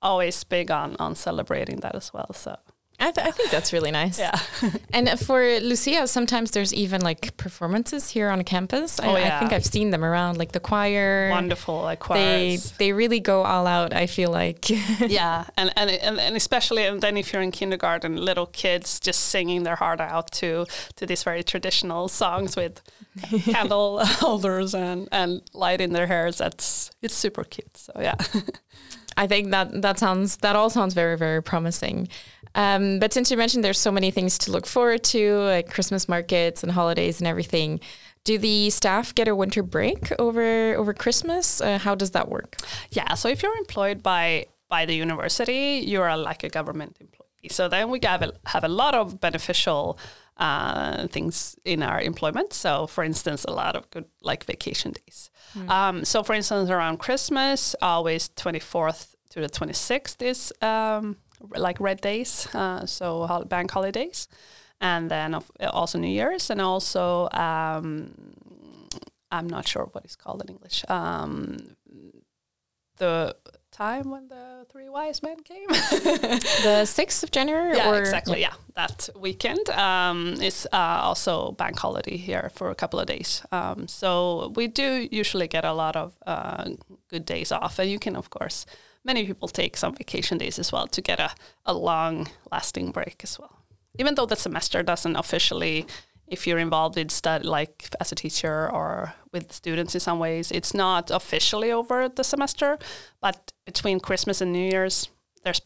always 0.00 0.44
big 0.44 0.70
on 0.70 0.96
on 0.98 1.14
celebrating 1.16 1.80
that 1.80 1.94
as 1.94 2.12
well. 2.12 2.32
So 2.32 2.56
I, 3.00 3.10
th- 3.10 3.26
I 3.26 3.30
think 3.32 3.50
that's 3.50 3.72
really 3.72 3.90
nice. 3.90 4.18
Yeah. 4.18 4.38
and 4.92 5.08
for 5.18 5.40
Lucia, 5.60 6.06
sometimes 6.06 6.52
there's 6.52 6.72
even 6.72 7.00
like 7.02 7.36
performances 7.36 8.10
here 8.10 8.28
on 8.30 8.42
campus. 8.44 9.00
I, 9.00 9.06
Oh, 9.08 9.16
yeah. 9.16 9.36
I 9.36 9.40
think 9.40 9.52
I've 9.52 9.64
seen 9.66 9.90
them 9.90 10.04
around, 10.04 10.38
like 10.38 10.52
the 10.52 10.60
choir. 10.60 11.28
Wonderful, 11.30 11.82
like 11.82 12.00
They 12.08 12.56
choirs. 12.56 12.72
they 12.78 12.92
really 12.92 13.20
go 13.20 13.42
all 13.44 13.66
out. 13.66 13.92
I 13.92 14.06
feel 14.06 14.30
like. 14.30 14.70
yeah, 15.00 15.44
and, 15.56 15.72
and 15.76 15.90
and 15.90 16.20
and 16.20 16.36
especially 16.36 16.84
and 16.86 17.00
then 17.00 17.16
if 17.16 17.32
you're 17.32 17.42
in 17.42 17.50
kindergarten, 17.50 18.16
little 18.16 18.46
kids 18.46 19.00
just 19.00 19.20
singing 19.20 19.64
their 19.64 19.76
heart 19.76 20.00
out 20.00 20.30
to 20.32 20.64
to 20.96 21.04
these 21.06 21.24
very 21.24 21.42
traditional 21.42 22.08
songs 22.08 22.56
with 22.56 22.80
candle 23.44 24.04
holders 24.04 24.74
and 24.74 25.08
and 25.10 25.42
light 25.52 25.80
in 25.80 25.92
their 25.92 26.06
hairs. 26.06 26.38
That's 26.38 26.90
it's 27.02 27.14
super 27.14 27.44
cute. 27.44 27.76
So 27.76 27.92
yeah. 28.00 28.14
I 29.16 29.26
think 29.26 29.50
that 29.50 29.82
that 29.82 29.98
sounds 29.98 30.38
that 30.38 30.56
all 30.56 30.70
sounds 30.70 30.94
very 30.94 31.16
very 31.16 31.42
promising. 31.42 32.08
Um, 32.54 32.98
but 32.98 33.12
since 33.12 33.30
you 33.30 33.36
mentioned 33.36 33.64
there's 33.64 33.78
so 33.78 33.90
many 33.90 34.10
things 34.10 34.38
to 34.38 34.52
look 34.52 34.66
forward 34.66 35.02
to, 35.04 35.38
like 35.40 35.70
Christmas 35.70 36.08
markets 36.08 36.62
and 36.62 36.72
holidays 36.72 37.20
and 37.20 37.26
everything, 37.26 37.80
do 38.24 38.38
the 38.38 38.70
staff 38.70 39.14
get 39.14 39.28
a 39.28 39.34
winter 39.34 39.62
break 39.62 40.12
over 40.18 40.74
over 40.74 40.94
Christmas? 40.94 41.60
Uh, 41.60 41.78
how 41.78 41.94
does 41.94 42.12
that 42.12 42.28
work? 42.28 42.56
Yeah, 42.90 43.14
so 43.14 43.28
if 43.28 43.42
you're 43.42 43.56
employed 43.56 44.02
by 44.02 44.46
by 44.68 44.86
the 44.86 44.94
university, 44.94 45.82
you're 45.84 46.16
like 46.16 46.42
a 46.42 46.48
government 46.48 46.96
employee. 47.00 47.50
So 47.50 47.68
then 47.68 47.90
we 47.90 48.00
have 48.02 48.22
a, 48.22 48.32
have 48.46 48.64
a 48.64 48.68
lot 48.68 48.94
of 48.94 49.20
beneficial 49.20 49.98
uh, 50.36 51.06
things 51.08 51.56
in 51.64 51.82
our 51.82 52.00
employment. 52.00 52.52
So, 52.52 52.86
for 52.86 53.04
instance, 53.04 53.44
a 53.44 53.52
lot 53.52 53.76
of 53.76 53.88
good 53.90 54.06
like 54.22 54.44
vacation 54.44 54.92
days. 54.92 55.30
Um, 55.68 56.04
so, 56.04 56.22
for 56.22 56.34
instance, 56.34 56.70
around 56.70 56.98
Christmas, 56.98 57.76
always 57.80 58.30
24th 58.30 59.14
to 59.30 59.40
the 59.40 59.48
26th 59.48 60.22
is 60.22 60.52
um, 60.62 61.16
like 61.56 61.80
red 61.80 62.00
days, 62.00 62.48
uh, 62.54 62.86
so 62.86 63.26
hol- 63.26 63.44
bank 63.44 63.70
holidays, 63.70 64.28
and 64.80 65.10
then 65.10 65.34
of, 65.34 65.50
also 65.60 65.98
New 65.98 66.08
Year's, 66.08 66.50
and 66.50 66.60
also 66.60 67.28
um, 67.32 68.14
I'm 69.30 69.48
not 69.48 69.66
sure 69.66 69.88
what 69.92 70.04
it's 70.04 70.16
called 70.16 70.42
in 70.42 70.48
English. 70.48 70.84
Um, 70.88 71.76
the 72.96 73.36
time 73.74 74.10
when 74.10 74.28
the 74.28 74.66
three 74.70 74.88
wise 74.88 75.22
men 75.22 75.36
came. 75.42 75.68
The 76.62 76.84
sixth 76.86 77.22
of 77.24 77.30
January, 77.30 77.76
yeah, 77.76 77.90
or 77.90 77.98
exactly. 77.98 78.40
Yeah, 78.40 78.54
that 78.74 79.08
weekend 79.16 79.68
um, 79.70 80.34
is 80.40 80.66
uh, 80.72 81.00
also 81.02 81.52
bank 81.52 81.78
holiday 81.78 82.16
here 82.16 82.50
for 82.54 82.70
a 82.70 82.74
couple 82.74 83.00
of 83.00 83.06
days. 83.06 83.42
Um, 83.50 83.88
so 83.88 84.52
we 84.54 84.68
do 84.68 85.08
usually 85.10 85.48
get 85.48 85.64
a 85.64 85.72
lot 85.72 85.96
of 85.96 86.12
uh, 86.26 86.70
good 87.08 87.26
days 87.26 87.52
off, 87.52 87.78
and 87.78 87.90
you 87.90 87.98
can, 87.98 88.16
of 88.16 88.30
course, 88.30 88.66
many 89.04 89.26
people 89.26 89.48
take 89.48 89.76
some 89.76 89.94
vacation 89.94 90.38
days 90.38 90.58
as 90.58 90.72
well 90.72 90.86
to 90.88 91.00
get 91.00 91.20
a, 91.20 91.30
a 91.66 91.74
long 91.74 92.28
lasting 92.50 92.90
break 92.90 93.20
as 93.22 93.38
well. 93.38 93.60
Even 93.98 94.14
though 94.14 94.26
the 94.26 94.36
semester 94.36 94.82
doesn't 94.82 95.16
officially, 95.16 95.86
if 96.26 96.46
you're 96.46 96.58
involved 96.58 96.96
in 96.96 97.08
study, 97.08 97.46
like 97.46 97.88
as 98.00 98.10
a 98.10 98.14
teacher 98.14 98.70
or 98.70 99.14
with 99.32 99.52
students 99.52 99.94
in 99.94 100.00
some 100.00 100.18
ways, 100.18 100.50
it's 100.50 100.74
not 100.74 101.10
officially 101.10 101.70
over 101.70 102.08
the 102.08 102.24
semester. 102.24 102.78
But 103.20 103.52
between 103.66 104.00
Christmas 104.00 104.40
and 104.40 104.52
New 104.52 104.68
Year's, 104.70 105.08
there's 105.44 105.60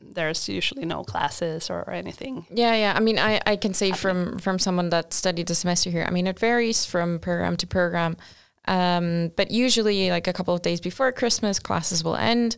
there's 0.00 0.48
usually 0.48 0.84
no 0.84 1.02
classes 1.04 1.70
or 1.70 1.90
anything. 1.90 2.46
Yeah, 2.50 2.74
yeah. 2.74 2.92
I 2.94 3.00
mean, 3.00 3.18
I, 3.18 3.40
I 3.46 3.56
can 3.56 3.74
say 3.74 3.92
from 3.92 4.38
from 4.38 4.58
someone 4.58 4.90
that 4.90 5.12
studied 5.12 5.48
the 5.48 5.54
semester 5.54 5.90
here. 5.90 6.04
I 6.06 6.10
mean, 6.10 6.26
it 6.26 6.38
varies 6.38 6.84
from 6.84 7.18
program 7.18 7.56
to 7.56 7.66
program, 7.66 8.16
um, 8.66 9.32
but 9.36 9.50
usually, 9.50 10.10
like 10.10 10.26
a 10.26 10.32
couple 10.32 10.54
of 10.54 10.62
days 10.62 10.80
before 10.80 11.12
Christmas, 11.12 11.58
classes 11.58 12.02
will 12.02 12.16
end. 12.16 12.56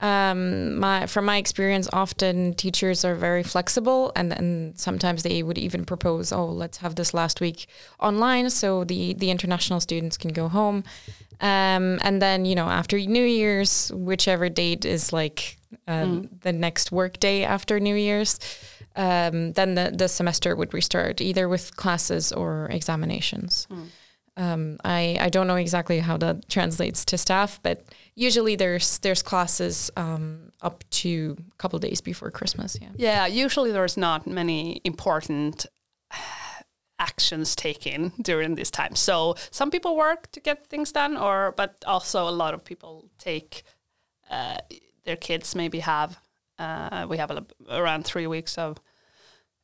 Um, 0.00 0.78
my 0.80 1.06
from 1.06 1.26
my 1.26 1.36
experience, 1.36 1.88
often 1.92 2.54
teachers 2.54 3.04
are 3.04 3.14
very 3.14 3.42
flexible, 3.42 4.10
and 4.16 4.32
then 4.32 4.72
sometimes 4.74 5.22
they 5.22 5.42
would 5.42 5.58
even 5.58 5.84
propose, 5.84 6.32
"Oh, 6.32 6.46
let's 6.46 6.78
have 6.78 6.96
this 6.96 7.14
last 7.14 7.40
week 7.40 7.66
online, 8.00 8.50
so 8.50 8.84
the 8.84 9.14
the 9.14 9.30
international 9.30 9.80
students 9.80 10.16
can 10.16 10.32
go 10.32 10.48
home." 10.48 10.82
Um, 11.40 11.98
and 12.02 12.20
then 12.20 12.44
you 12.44 12.54
know 12.54 12.66
after 12.66 12.98
New 12.98 13.24
Year's, 13.24 13.92
whichever 13.94 14.48
date 14.48 14.84
is 14.84 15.12
like 15.12 15.58
uh, 15.86 16.06
the 16.42 16.52
next 16.52 16.90
work 16.90 17.20
day 17.20 17.44
after 17.44 17.78
New 17.78 17.94
Year's, 17.94 18.38
um, 18.96 19.52
then 19.52 19.74
the, 19.74 19.92
the 19.94 20.08
semester 20.08 20.56
would 20.56 20.74
restart 20.74 21.20
either 21.20 21.48
with 21.48 21.76
classes 21.76 22.32
or 22.32 22.66
examinations. 22.70 23.66
Um, 24.36 24.78
I, 24.82 25.18
I 25.20 25.28
don't 25.28 25.46
know 25.46 25.56
exactly 25.56 25.98
how 26.00 26.16
that 26.18 26.48
translates 26.48 27.04
to 27.06 27.18
staff, 27.18 27.60
but 27.62 27.84
usually 28.14 28.56
there's 28.56 28.98
there's 28.98 29.22
classes 29.22 29.90
um, 29.96 30.52
up 30.62 30.84
to 30.90 31.36
a 31.52 31.56
couple 31.56 31.78
days 31.78 32.00
before 32.00 32.30
Christmas. 32.30 32.78
Yeah. 32.80 32.88
Yeah, 32.96 33.26
usually 33.26 33.72
there's 33.72 33.96
not 33.96 34.26
many 34.26 34.80
important 34.84 35.66
actions 36.98 37.56
taken 37.56 38.12
during 38.22 38.54
this 38.54 38.70
time. 38.70 38.94
So 38.94 39.34
some 39.50 39.70
people 39.70 39.96
work 39.96 40.30
to 40.32 40.40
get 40.40 40.66
things 40.66 40.92
done, 40.92 41.16
or 41.16 41.52
but 41.56 41.74
also 41.86 42.28
a 42.28 42.30
lot 42.30 42.54
of 42.54 42.64
people 42.64 43.10
take 43.18 43.64
uh, 44.30 44.58
their 45.04 45.16
kids 45.16 45.54
maybe 45.54 45.80
have. 45.80 46.18
Uh, 46.58 47.06
we 47.08 47.18
have 47.18 47.30
a, 47.30 47.44
around 47.70 48.04
three 48.04 48.26
weeks 48.26 48.56
of 48.56 48.78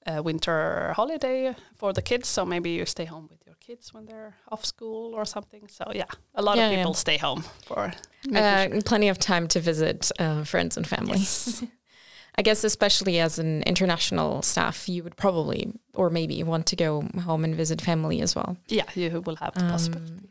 uh, 0.06 0.22
winter 0.22 0.92
holiday 0.96 1.54
for 1.76 1.92
the 1.92 2.02
kids, 2.02 2.28
so 2.28 2.44
maybe 2.44 2.70
you 2.70 2.86
stay 2.86 3.04
home 3.06 3.28
with 3.30 3.46
kids 3.68 3.92
when 3.94 4.06
they're 4.06 4.34
off 4.50 4.64
school 4.64 5.14
or 5.14 5.24
something. 5.26 5.68
So 5.68 5.84
yeah, 5.94 6.04
a 6.34 6.42
lot 6.42 6.56
Yeah, 6.56 6.66
of 6.66 6.72
yeah. 6.72 6.78
people 6.78 6.94
stay 6.94 7.18
home 7.18 7.42
for 7.66 7.92
Uh, 8.34 8.80
plenty 8.84 9.08
of 9.10 9.18
time 9.18 9.46
to 9.48 9.60
visit 9.60 10.10
uh, 10.18 10.42
friends 10.44 10.76
and 10.78 10.86
family. 10.86 11.18
Yes. 11.18 11.62
I 12.38 12.42
guess, 12.42 12.64
especially 12.64 13.20
as 13.20 13.38
an 13.38 13.62
international 13.64 14.42
staff, 14.42 14.88
you 14.88 15.02
would 15.04 15.16
probably 15.16 15.72
or 15.94 16.08
maybe 16.10 16.42
want 16.44 16.66
to 16.66 16.76
go 16.76 17.02
home 17.26 17.44
and 17.44 17.54
visit 17.56 17.80
family 17.80 18.22
as 18.22 18.34
well. 18.36 18.56
yeah, 18.68 18.84
you 18.94 19.20
will 19.26 19.36
have 19.36 19.54
the 19.54 19.60
possibility. 19.60 20.28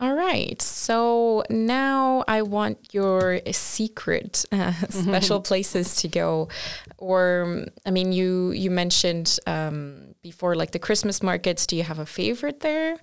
All 0.00 0.14
right. 0.14 0.60
So 0.62 1.42
now 1.50 2.24
I 2.28 2.42
want 2.42 2.76
your 2.94 3.40
secret 3.52 4.44
uh, 4.52 4.72
special 4.90 5.40
places 5.40 5.96
to 6.02 6.08
go. 6.08 6.48
Or 6.98 7.66
I 7.86 7.90
mean, 7.90 8.12
you 8.12 8.52
you 8.52 8.70
mentioned 8.70 9.38
um, 9.46 10.11
before 10.22 10.54
like 10.54 10.70
the 10.70 10.78
Christmas 10.78 11.22
markets. 11.22 11.66
Do 11.66 11.76
you 11.76 11.82
have 11.82 11.98
a 11.98 12.06
favorite 12.06 12.60
there? 12.60 12.98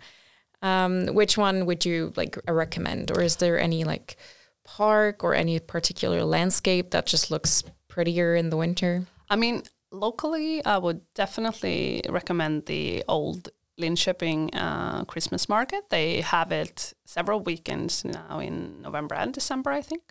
Um, 0.61 1.07
which 1.07 1.37
one 1.37 1.65
would 1.65 1.85
you 1.85 2.13
like 2.15 2.37
uh, 2.47 2.53
recommend? 2.53 3.11
Or 3.11 3.21
is 3.21 3.37
there 3.37 3.59
any 3.59 3.83
like 3.83 4.17
park 4.65 5.23
or 5.23 5.33
any 5.33 5.59
particular 5.59 6.23
landscape 6.23 6.91
that 6.91 7.05
just 7.05 7.31
looks 7.31 7.63
prettier 7.87 8.35
in 8.35 8.49
the 8.49 8.57
winter? 8.57 9.05
I 9.29 9.35
mean, 9.35 9.63
locally, 9.91 10.63
I 10.65 10.77
would 10.77 11.01
definitely 11.13 12.01
recommend 12.09 12.65
the 12.65 13.03
old 13.07 13.49
Linköping 13.79 14.49
uh, 14.53 15.05
Christmas 15.05 15.47
market. 15.47 15.89
They 15.89 16.19
have 16.21 16.51
it 16.51 16.93
several 17.05 17.39
weekends 17.39 18.03
now 18.03 18.39
in 18.39 18.81
November 18.81 19.15
and 19.15 19.33
December, 19.33 19.71
I 19.71 19.81
think. 19.81 20.03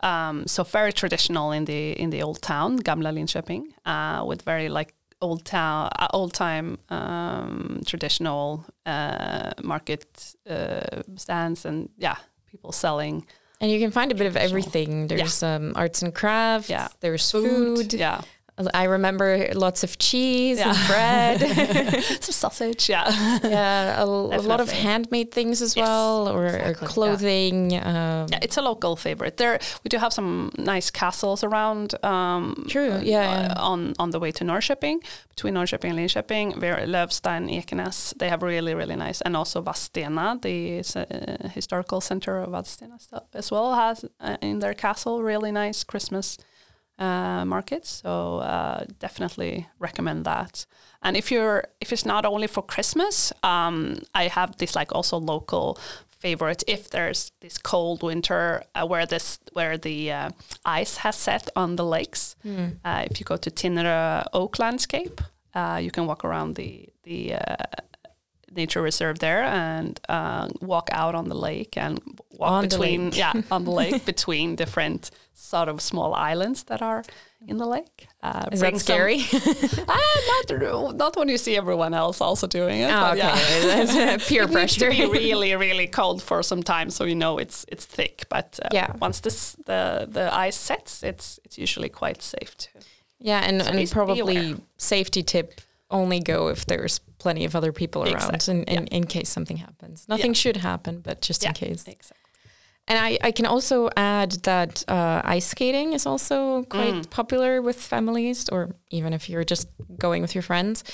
Um, 0.00 0.46
so 0.46 0.62
very 0.62 0.92
traditional 0.92 1.50
in 1.50 1.64
the 1.64 1.92
in 1.92 2.10
the 2.10 2.22
old 2.22 2.40
town, 2.40 2.78
Gamla 2.78 3.12
Linköping, 3.12 3.64
uh, 3.84 4.24
with 4.24 4.42
very 4.42 4.68
like 4.68 4.94
old 5.20 5.44
town, 5.44 5.90
uh, 5.98 6.08
old 6.12 6.32
time 6.32 6.78
um, 6.90 7.80
traditional 7.86 8.64
uh, 8.84 9.52
market 9.62 10.34
uh, 10.48 11.02
stands, 11.16 11.64
and 11.64 11.88
yeah, 11.98 12.16
people 12.50 12.72
selling 12.72 13.26
And 13.60 13.70
you 13.70 13.78
can 13.78 13.90
find 13.90 14.12
a 14.12 14.14
bit 14.14 14.26
of 14.26 14.36
everything. 14.36 15.06
There's 15.06 15.42
um, 15.42 15.72
arts 15.76 16.02
and 16.02 16.14
crafts. 16.14 16.68
Yeah. 16.68 16.88
There's 17.00 17.30
food. 17.30 17.92
Yeah, 17.92 18.20
I 18.74 18.84
remember 18.84 19.48
lots 19.54 19.84
of 19.84 19.98
cheese 19.98 20.58
Yeah. 20.58 20.70
and 20.74 20.86
bread. 20.88 22.02
some 22.22 22.32
sausage. 22.32 22.88
Yeah. 22.88 23.04
yeah, 23.44 24.02
a, 24.02 24.04
a 24.04 24.40
lot 24.40 24.60
of 24.60 24.70
handmade 24.70 25.30
things 25.30 25.60
as 25.62 25.76
Yes, 25.76 25.86
well, 25.86 26.28
or, 26.28 26.44
or 26.44 26.46
exactly, 26.46 26.86
yeah. 26.86 26.92
clothing. 26.94 27.72
Um, 27.74 28.26
Yeah, 28.32 28.38
it's 28.42 28.56
a 28.56 28.62
local 28.62 28.96
favorite. 28.96 29.36
There, 29.36 29.58
we 29.84 29.88
do 29.88 29.98
have 29.98 30.12
some 30.12 30.50
nice 30.56 30.90
castles 30.90 31.44
around. 31.44 31.94
Um, 32.04 32.64
True, 32.68 32.92
uh, 32.92 33.00
yeah, 33.02 33.22
yeah. 33.22 33.52
uh, 33.56 33.70
on 33.72 33.92
on 33.98 34.10
the 34.10 34.18
way 34.18 34.32
to 34.32 34.44
Norrköping, 34.44 34.96
between 35.34 35.54
Norrköping 35.54 35.90
and 35.90 35.98
Linköping, 35.98 36.58
where 36.60 36.86
Löfstad, 36.86 37.48
Ekenäs, 37.50 38.14
they 38.18 38.28
have 38.30 38.42
really 38.42 38.74
really 38.74 38.96
nice, 38.96 39.20
and 39.24 39.36
also 39.36 39.62
Vadstena, 39.62 40.40
the 40.40 40.80
uh, 40.96 41.48
historical 41.54 42.00
center 42.00 42.38
of 42.42 42.50
Vadstena 42.50 42.96
as 43.34 43.50
well 43.50 43.74
has 43.74 44.04
uh, 44.20 44.36
in 44.40 44.60
their 44.60 44.74
castle 44.74 45.22
really 45.22 45.52
nice 45.52 45.84
Christmas 45.84 46.38
uh, 46.98 47.44
markets. 47.44 48.00
So 48.02 48.38
uh, 48.38 48.84
definitely 48.98 49.66
recommend 49.78 50.24
that. 50.24 50.66
And 51.02 51.16
if 51.16 51.30
you're 51.30 51.64
if 51.80 51.92
it's 51.92 52.06
not 52.06 52.24
only 52.24 52.46
for 52.46 52.62
Christmas, 52.62 53.32
um, 53.42 53.98
I 54.14 54.28
have 54.28 54.56
this 54.56 54.74
like 54.74 54.94
also 54.94 55.18
local 55.18 55.78
favorite. 56.18 56.64
If 56.66 56.90
there's 56.90 57.30
this 57.40 57.58
cold 57.58 58.02
winter 58.02 58.62
uh, 58.74 58.86
where 58.86 59.06
this 59.06 59.38
where 59.52 59.78
the 59.78 60.12
uh, 60.12 60.30
ice 60.64 60.96
has 60.98 61.16
set 61.16 61.50
on 61.54 61.76
the 61.76 61.84
lakes, 61.84 62.36
uh, 62.84 63.04
if 63.10 63.20
you 63.20 63.24
go 63.24 63.36
to 63.36 63.50
Tinnerö 63.50 64.24
Oak 64.32 64.58
Landscape, 64.58 65.20
uh, 65.54 65.78
you 65.82 65.90
can 65.90 66.06
walk 66.06 66.24
around 66.24 66.54
the 66.56 66.88
the 67.02 67.34
uh, 67.34 67.56
nature 68.56 68.82
reserve 68.82 69.18
there 69.18 69.42
and 69.44 70.00
uh, 70.08 70.48
walk 70.60 70.88
out 70.92 71.14
on 71.14 71.28
the 71.28 71.34
lake 71.34 71.76
and 71.76 72.00
walk 72.30 72.50
On 72.50 72.62
between 72.68 73.12
yeah 73.12 73.32
on 73.50 73.64
the 73.64 73.70
lake 73.70 74.04
between 74.12 74.56
different 74.56 75.10
sort 75.34 75.68
of 75.68 75.80
small 75.80 76.14
islands 76.14 76.64
that 76.64 76.82
are 76.82 77.02
in 77.46 77.58
the 77.58 77.66
lake. 77.66 78.08
Uh, 78.22 78.46
Is 78.52 78.60
that 78.60 78.72
some- 78.72 78.78
scary? 78.80 79.20
Ah, 79.88 80.42
not 80.48 80.96
not 80.96 81.16
when 81.16 81.28
you 81.28 81.38
see 81.38 81.56
everyone 81.56 81.94
else 81.94 82.20
also 82.20 82.46
doing 82.46 82.80
it. 82.80 82.90
oh, 82.90 83.08
okay. 83.10 83.18
yeah. 83.18 83.34
That's 83.86 84.28
peer 84.28 84.42
it 84.44 84.50
needs 84.50 84.74
to 84.74 84.86
pressure. 84.86 84.90
be 84.90 85.06
really, 85.20 85.54
really 85.54 85.86
cold 85.86 86.22
for 86.22 86.42
some 86.42 86.62
time, 86.62 86.90
so 86.90 87.04
you 87.04 87.14
know 87.14 87.38
it's 87.38 87.64
it's 87.68 87.84
thick. 87.86 88.24
But 88.28 88.58
uh, 88.62 88.68
Yeah. 88.72 88.92
once 89.00 89.20
this 89.20 89.56
the 89.66 90.06
the 90.10 90.28
ice 90.48 90.56
sets, 90.56 91.02
it's 91.02 91.38
it's 91.44 91.58
usually 91.58 91.88
quite 91.90 92.22
safe 92.22 92.56
to. 92.56 92.68
Yeah, 93.20 93.40
and, 93.48 93.62
So 93.62 93.68
and 93.70 93.90
probably 93.90 94.56
safety 94.76 95.22
tip 95.22 95.60
only 95.90 96.20
go 96.20 96.48
if 96.48 96.66
there's 96.66 96.98
plenty 97.18 97.44
of 97.44 97.54
other 97.54 97.72
people 97.72 98.02
around 98.02 98.34
Exactly, 98.34 98.54
in, 98.54 98.62
in, 98.64 98.82
yeah. 98.84 98.96
in 98.96 99.06
case 99.06 99.28
something 99.28 99.58
happens. 99.58 100.06
Nothing 100.08 100.34
should 100.34 100.56
happen, 100.58 101.00
but 101.00 101.20
just 101.20 101.44
in 101.44 101.52
case. 101.52 101.84
exactly. 101.86 102.16
And 102.88 102.98
I, 103.00 103.18
I 103.20 103.32
can 103.32 103.46
also 103.46 103.90
add 103.96 104.32
that 104.44 104.84
uh, 104.88 105.20
ice 105.24 105.46
skating 105.46 105.92
is 105.92 106.06
also 106.06 106.62
quite 106.64 106.94
Mm. 106.94 107.10
popular 107.10 107.60
with 107.60 107.76
families, 107.80 108.48
or 108.48 108.76
even 108.90 109.12
if 109.12 109.28
you're 109.28 109.44
just 109.44 109.68
going 109.98 110.22
with 110.22 110.34
your 110.36 110.42
friends. 110.42 110.84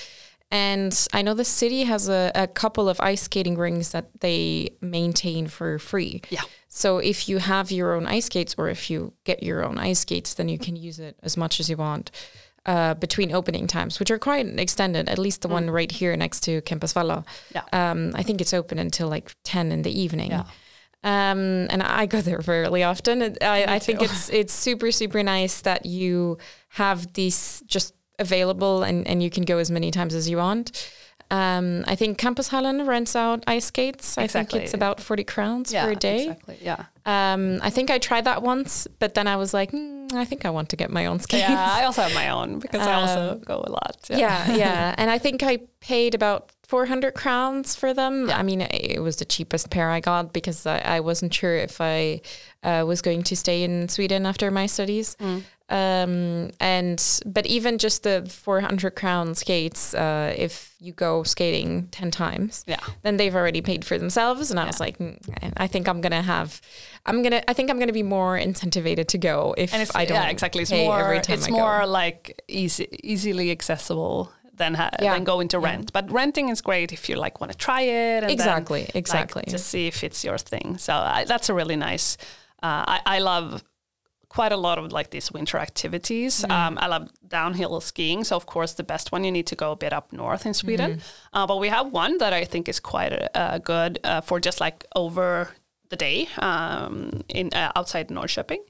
And 0.50 0.94
I 1.14 1.22
know 1.22 1.34
the 1.34 1.44
city 1.44 1.84
has 1.84 2.08
a, 2.08 2.30
a 2.34 2.46
couple 2.46 2.88
of 2.88 3.00
ice 3.00 3.22
skating 3.22 3.56
rings 3.56 3.90
that 3.92 4.20
they 4.20 4.70
maintain 4.80 5.46
for 5.48 5.78
free. 5.78 6.22
Yeah. 6.30 6.42
So 6.68 6.98
if 6.98 7.28
you 7.28 7.38
have 7.38 7.70
your 7.70 7.94
own 7.94 8.06
ice 8.06 8.26
skates, 8.26 8.54
or 8.58 8.68
if 8.68 8.88
you 8.90 9.12
get 9.24 9.42
your 9.42 9.64
own 9.64 9.78
ice 9.78 10.00
skates, 10.00 10.34
then 10.34 10.48
you 10.48 10.58
can 10.58 10.76
use 10.76 10.98
it 10.98 11.16
as 11.22 11.36
much 11.36 11.60
as 11.60 11.68
you 11.70 11.76
want 11.76 12.10
uh, 12.66 12.94
between 12.94 13.32
opening 13.32 13.66
times, 13.66 13.98
which 13.98 14.10
are 14.10 14.18
quite 14.18 14.46
extended. 14.58 15.08
At 15.08 15.18
least 15.18 15.42
the 15.42 15.48
one 15.48 15.70
right 15.70 15.90
here 15.90 16.16
next 16.16 16.40
to 16.44 16.60
Campus 16.62 16.92
Valla. 16.92 17.24
Yeah. 17.54 17.62
Um, 17.72 18.12
I 18.14 18.22
think 18.22 18.40
it's 18.40 18.54
open 18.54 18.78
until 18.78 19.08
like 19.08 19.34
ten 19.44 19.72
in 19.72 19.82
the 19.82 20.00
evening. 20.00 20.30
Yeah. 20.30 20.44
Um, 21.04 21.66
and 21.70 21.82
I 21.82 22.06
go 22.06 22.20
there 22.20 22.40
fairly 22.40 22.84
often. 22.84 23.36
I, 23.42 23.74
I 23.74 23.78
think 23.80 24.02
it's 24.02 24.28
it's 24.30 24.52
super 24.52 24.92
super 24.92 25.22
nice 25.22 25.60
that 25.62 25.84
you 25.84 26.38
have 26.68 27.12
these 27.14 27.62
just 27.66 27.94
available 28.18 28.84
and, 28.84 29.06
and 29.08 29.22
you 29.22 29.30
can 29.30 29.42
go 29.42 29.58
as 29.58 29.70
many 29.70 29.90
times 29.90 30.14
as 30.14 30.28
you 30.28 30.36
want. 30.36 30.88
Um, 31.32 31.84
I 31.86 31.96
think 31.96 32.18
Campushallen 32.18 32.86
rents 32.86 33.16
out 33.16 33.42
ice 33.46 33.64
skates. 33.64 34.18
I 34.18 34.26
think 34.26 34.54
it's 34.54 34.74
about 34.74 35.00
forty 35.00 35.24
crowns 35.24 35.72
Yeah, 35.72 35.86
for 35.86 35.92
a 35.92 35.96
day. 35.96 36.22
Exactly. 36.24 36.58
Yeah. 36.60 36.84
Um, 37.06 37.58
I 37.62 37.70
think 37.70 37.90
I 37.90 37.98
tried 37.98 38.24
that 38.24 38.42
once, 38.42 38.86
but 38.98 39.14
then 39.14 39.26
I 39.26 39.36
was 39.36 39.54
like, 39.54 39.70
"Hmm, 39.70 40.08
I 40.14 40.24
think 40.26 40.44
I 40.44 40.50
want 40.50 40.68
to 40.68 40.76
get 40.76 40.90
my 40.90 41.06
own 41.06 41.20
skates. 41.20 41.48
Yeah, 41.48 41.68
I 41.80 41.84
also 41.84 42.02
have 42.02 42.14
my 42.14 42.28
own 42.28 42.58
because 42.58 42.86
I 42.86 42.94
also 42.94 43.40
go 43.44 43.64
a 43.66 43.70
lot. 43.70 43.96
yeah, 44.10 44.52
yeah. 44.64 44.94
And 44.98 45.10
I 45.10 45.18
think 45.18 45.42
I 45.42 45.58
paid 45.80 46.14
about 46.14 46.52
400 46.68 47.14
crowns 47.14 47.74
for 47.74 47.94
them. 47.94 48.30
I 48.30 48.42
mean, 48.42 48.60
it 48.60 49.00
was 49.02 49.16
the 49.16 49.24
cheapest 49.24 49.70
pair 49.70 49.90
I 49.90 50.00
got 50.00 50.32
because 50.32 50.66
I, 50.66 50.78
I 50.78 51.00
wasn't 51.00 51.32
sure 51.34 51.56
if 51.56 51.80
I 51.80 52.20
uh, 52.62 52.84
was 52.86 53.02
going 53.02 53.22
to 53.24 53.36
stay 53.36 53.62
in 53.62 53.88
Sweden 53.88 54.26
after 54.26 54.50
my 54.50 54.66
studies. 54.66 55.16
Um, 55.72 56.50
and 56.60 57.00
but 57.24 57.46
even 57.46 57.78
just 57.78 58.02
the 58.02 58.26
400 58.28 58.94
crown 58.94 59.34
skates, 59.34 59.94
uh, 59.94 60.34
if 60.36 60.74
you 60.80 60.92
go 60.92 61.22
skating 61.22 61.88
10 61.90 62.10
times, 62.10 62.62
Yeah. 62.66 62.80
then 63.02 63.16
they've 63.16 63.34
already 63.34 63.62
paid 63.62 63.84
for 63.84 63.96
themselves. 63.98 64.50
And 64.50 64.60
I 64.60 64.66
was 64.66 64.80
like, 64.80 64.98
"Mm, 64.98 65.16
I 65.56 65.66
think 65.66 65.88
I'm 65.88 66.00
gonna 66.02 66.20
have, 66.22 66.60
I'm 67.06 67.22
gonna, 67.22 67.42
I 67.48 67.54
think 67.54 67.70
I'm 67.70 67.78
gonna 67.78 67.92
be 67.92 68.02
more 68.02 68.36
incentivated 68.36 69.08
to 69.08 69.18
go 69.18 69.54
if 69.56 69.72
and 69.72 69.80
it's 69.82 69.94
I 69.96 70.04
don't. 70.04 70.16
yeah 70.22 70.28
exactly 70.28 70.62
it's 70.62 70.70
pay 70.70 70.86
more 70.86 71.00
every 71.00 71.20
time 71.20 71.34
it's 71.38 71.46
I 71.46 71.50
go. 71.50 71.56
more 71.56 71.86
like 71.86 72.42
easy 72.48 72.86
easily 73.02 73.50
accessible 73.50 74.30
than 74.54 74.74
ha- 74.74 74.90
Yeah. 75.00 75.14
than 75.14 75.24
going 75.24 75.48
to 75.48 75.58
Yeah. 75.58 75.68
rent 75.70 75.92
but 75.92 76.04
renting 76.12 76.50
is 76.50 76.60
great 76.60 76.92
if 76.92 77.08
you 77.08 77.16
like 77.16 77.40
want 77.40 77.50
to 77.52 77.56
try 77.58 77.80
it 77.82 78.22
and 78.22 78.24
then, 78.24 78.30
Exactly, 78.30 78.80
like, 78.82 78.94
exactly. 78.96 79.44
just 79.48 79.66
see 79.68 79.86
if 79.86 80.04
it's 80.04 80.22
your 80.24 80.36
thing 80.38 80.76
so 80.78 80.92
I, 80.92 81.24
that's 81.24 81.48
a 81.48 81.54
really 81.54 81.76
nice 81.76 82.16
uh, 82.62 82.84
I, 82.96 83.00
I 83.16 83.18
love 83.20 83.62
quite 84.36 84.52
a 84.52 84.56
lot 84.56 84.78
of 84.78 84.84
like 84.92 85.10
these 85.10 85.28
winter 85.36 85.58
activities. 85.68 86.34
Um, 86.44 86.72
i 86.84 86.86
love 86.94 87.04
downhill 87.38 87.80
skiing 87.80 88.24
so 88.24 88.34
of 88.36 88.44
course 88.54 88.72
the 88.80 88.86
best 88.92 89.12
one 89.12 89.24
you 89.26 89.32
need 89.38 89.46
to 89.52 89.56
go 89.64 89.68
a 89.72 89.76
bit 89.84 89.92
up 89.92 90.06
north 90.12 90.46
in 90.46 90.54
sweden. 90.54 90.90
Uh, 91.36 91.46
but 91.50 91.58
we 91.64 91.68
have 91.76 91.86
one 92.04 92.18
that 92.22 92.32
i 92.32 92.44
think 92.44 92.68
is 92.68 92.80
quite 92.80 93.12
uh, 93.34 93.58
good 93.58 93.92
uh, 94.04 94.20
for 94.28 94.36
just 94.48 94.58
like 94.60 94.78
over 94.94 95.48
the 95.90 95.96
day 95.96 96.18
um, 96.38 96.94
in 97.28 97.46
uh, 97.52 97.70
outside 97.78 98.06
norrköping 98.08 98.62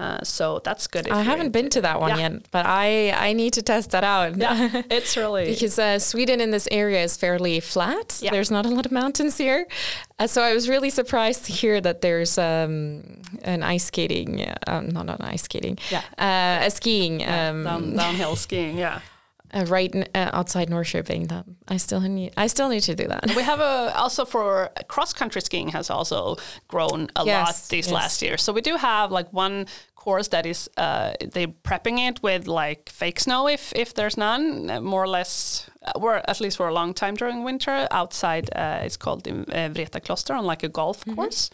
uh, 0.00 0.18
so 0.24 0.60
that's 0.64 0.86
good. 0.88 1.06
if 1.06 1.12
I 1.12 1.22
haven't 1.22 1.52
been 1.52 1.68
to 1.70 1.80
that 1.82 2.00
one 2.00 2.10
Yeah. 2.10 2.28
yet, 2.30 2.32
but 2.50 2.64
I 2.66 3.10
I 3.28 3.32
need 3.34 3.52
to 3.54 3.62
test 3.62 3.90
that 3.90 4.04
out. 4.04 4.36
Yeah, 4.36 4.82
it's 4.96 5.16
really 5.16 5.44
because 5.52 5.78
uh, 5.78 5.98
Sweden 5.98 6.40
in 6.40 6.50
this 6.50 6.66
area 6.70 7.02
is 7.04 7.16
fairly 7.16 7.60
flat. 7.60 8.18
Yeah. 8.22 8.30
There's 8.34 8.50
not 8.50 8.64
a 8.66 8.70
lot 8.76 8.86
of 8.86 8.92
mountains 8.92 9.38
here, 9.38 9.66
uh, 10.18 10.26
so 10.26 10.42
I 10.42 10.52
was 10.54 10.68
really 10.68 10.90
surprised 10.90 11.44
to 11.46 11.52
hear 11.52 11.80
that 11.80 12.00
there's 12.00 12.38
um, 12.38 13.02
an 13.44 13.62
ice 13.74 13.84
skating, 13.84 14.40
uh, 14.40 14.54
um, 14.72 14.88
not 14.88 15.06
an 15.08 15.34
ice 15.34 15.42
skating, 15.42 15.76
Yeah. 15.90 16.02
uh, 16.18 16.66
a 16.66 16.70
skiing 16.70 17.22
um, 17.22 17.64
down, 17.64 17.96
downhill 17.96 18.36
skiing. 18.36 18.78
Yeah, 18.78 19.00
uh, 19.54 19.64
right 19.76 19.92
uh, 20.14 20.30
outside 20.38 20.68
Norrköping. 20.70 21.28
That 21.28 21.44
I 21.74 21.78
still 21.78 22.00
need. 22.00 22.30
I 22.44 22.48
still 22.48 22.68
need 22.68 22.82
to 22.84 22.94
do 22.94 23.06
that. 23.08 23.22
we 23.36 23.42
have 23.42 23.60
a 23.60 23.92
also 23.96 24.24
for 24.24 24.70
cross 24.88 25.12
country 25.12 25.40
skiing 25.40 25.68
has 25.72 25.90
also 25.90 26.36
grown 26.68 27.08
a 27.16 27.24
Yes, 27.24 27.46
lot 27.46 27.68
these 27.68 27.86
yes. 27.86 27.94
last 28.00 28.22
years. 28.22 28.42
So 28.42 28.52
we 28.52 28.60
do 28.60 28.76
have 28.76 29.10
like 29.18 29.28
one 29.32 29.66
course 30.04 30.28
that 30.28 30.46
is 30.46 30.68
uh, 30.76 31.12
they're 31.32 31.54
prepping 31.62 31.98
it 32.08 32.22
with 32.22 32.46
like 32.46 32.90
fake 32.90 33.20
snow 33.20 33.48
if 33.48 33.72
if 33.74 33.92
there's 33.94 34.16
none, 34.16 34.70
uh, 34.70 34.80
more 34.80 35.02
or 35.02 35.08
less. 35.08 35.70
or 35.94 36.20
at 36.28 36.40
least 36.40 36.56
for 36.56 36.68
a 36.68 36.72
long 36.72 36.94
time 36.94 37.14
during 37.16 37.44
winter 37.44 37.86
outside. 37.90 38.50
Uh, 38.56 38.86
it's 38.86 38.96
called 38.96 39.24
the 39.24 39.32
uh, 39.32 39.70
Vreta 39.74 40.00
Kloster 40.00 40.34
on 40.38 40.44
like 40.50 40.66
a 40.66 40.68
golf 40.68 41.04
course. 41.14 41.50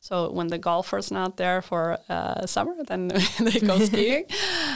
So 0.00 0.30
when 0.30 0.48
the 0.48 0.58
golfers 0.58 1.10
not 1.10 1.36
there 1.36 1.62
for 1.62 1.98
uh, 2.08 2.46
summer, 2.46 2.74
then 2.86 3.08
they 3.40 3.60
go 3.60 3.78
skiing. 3.86 4.24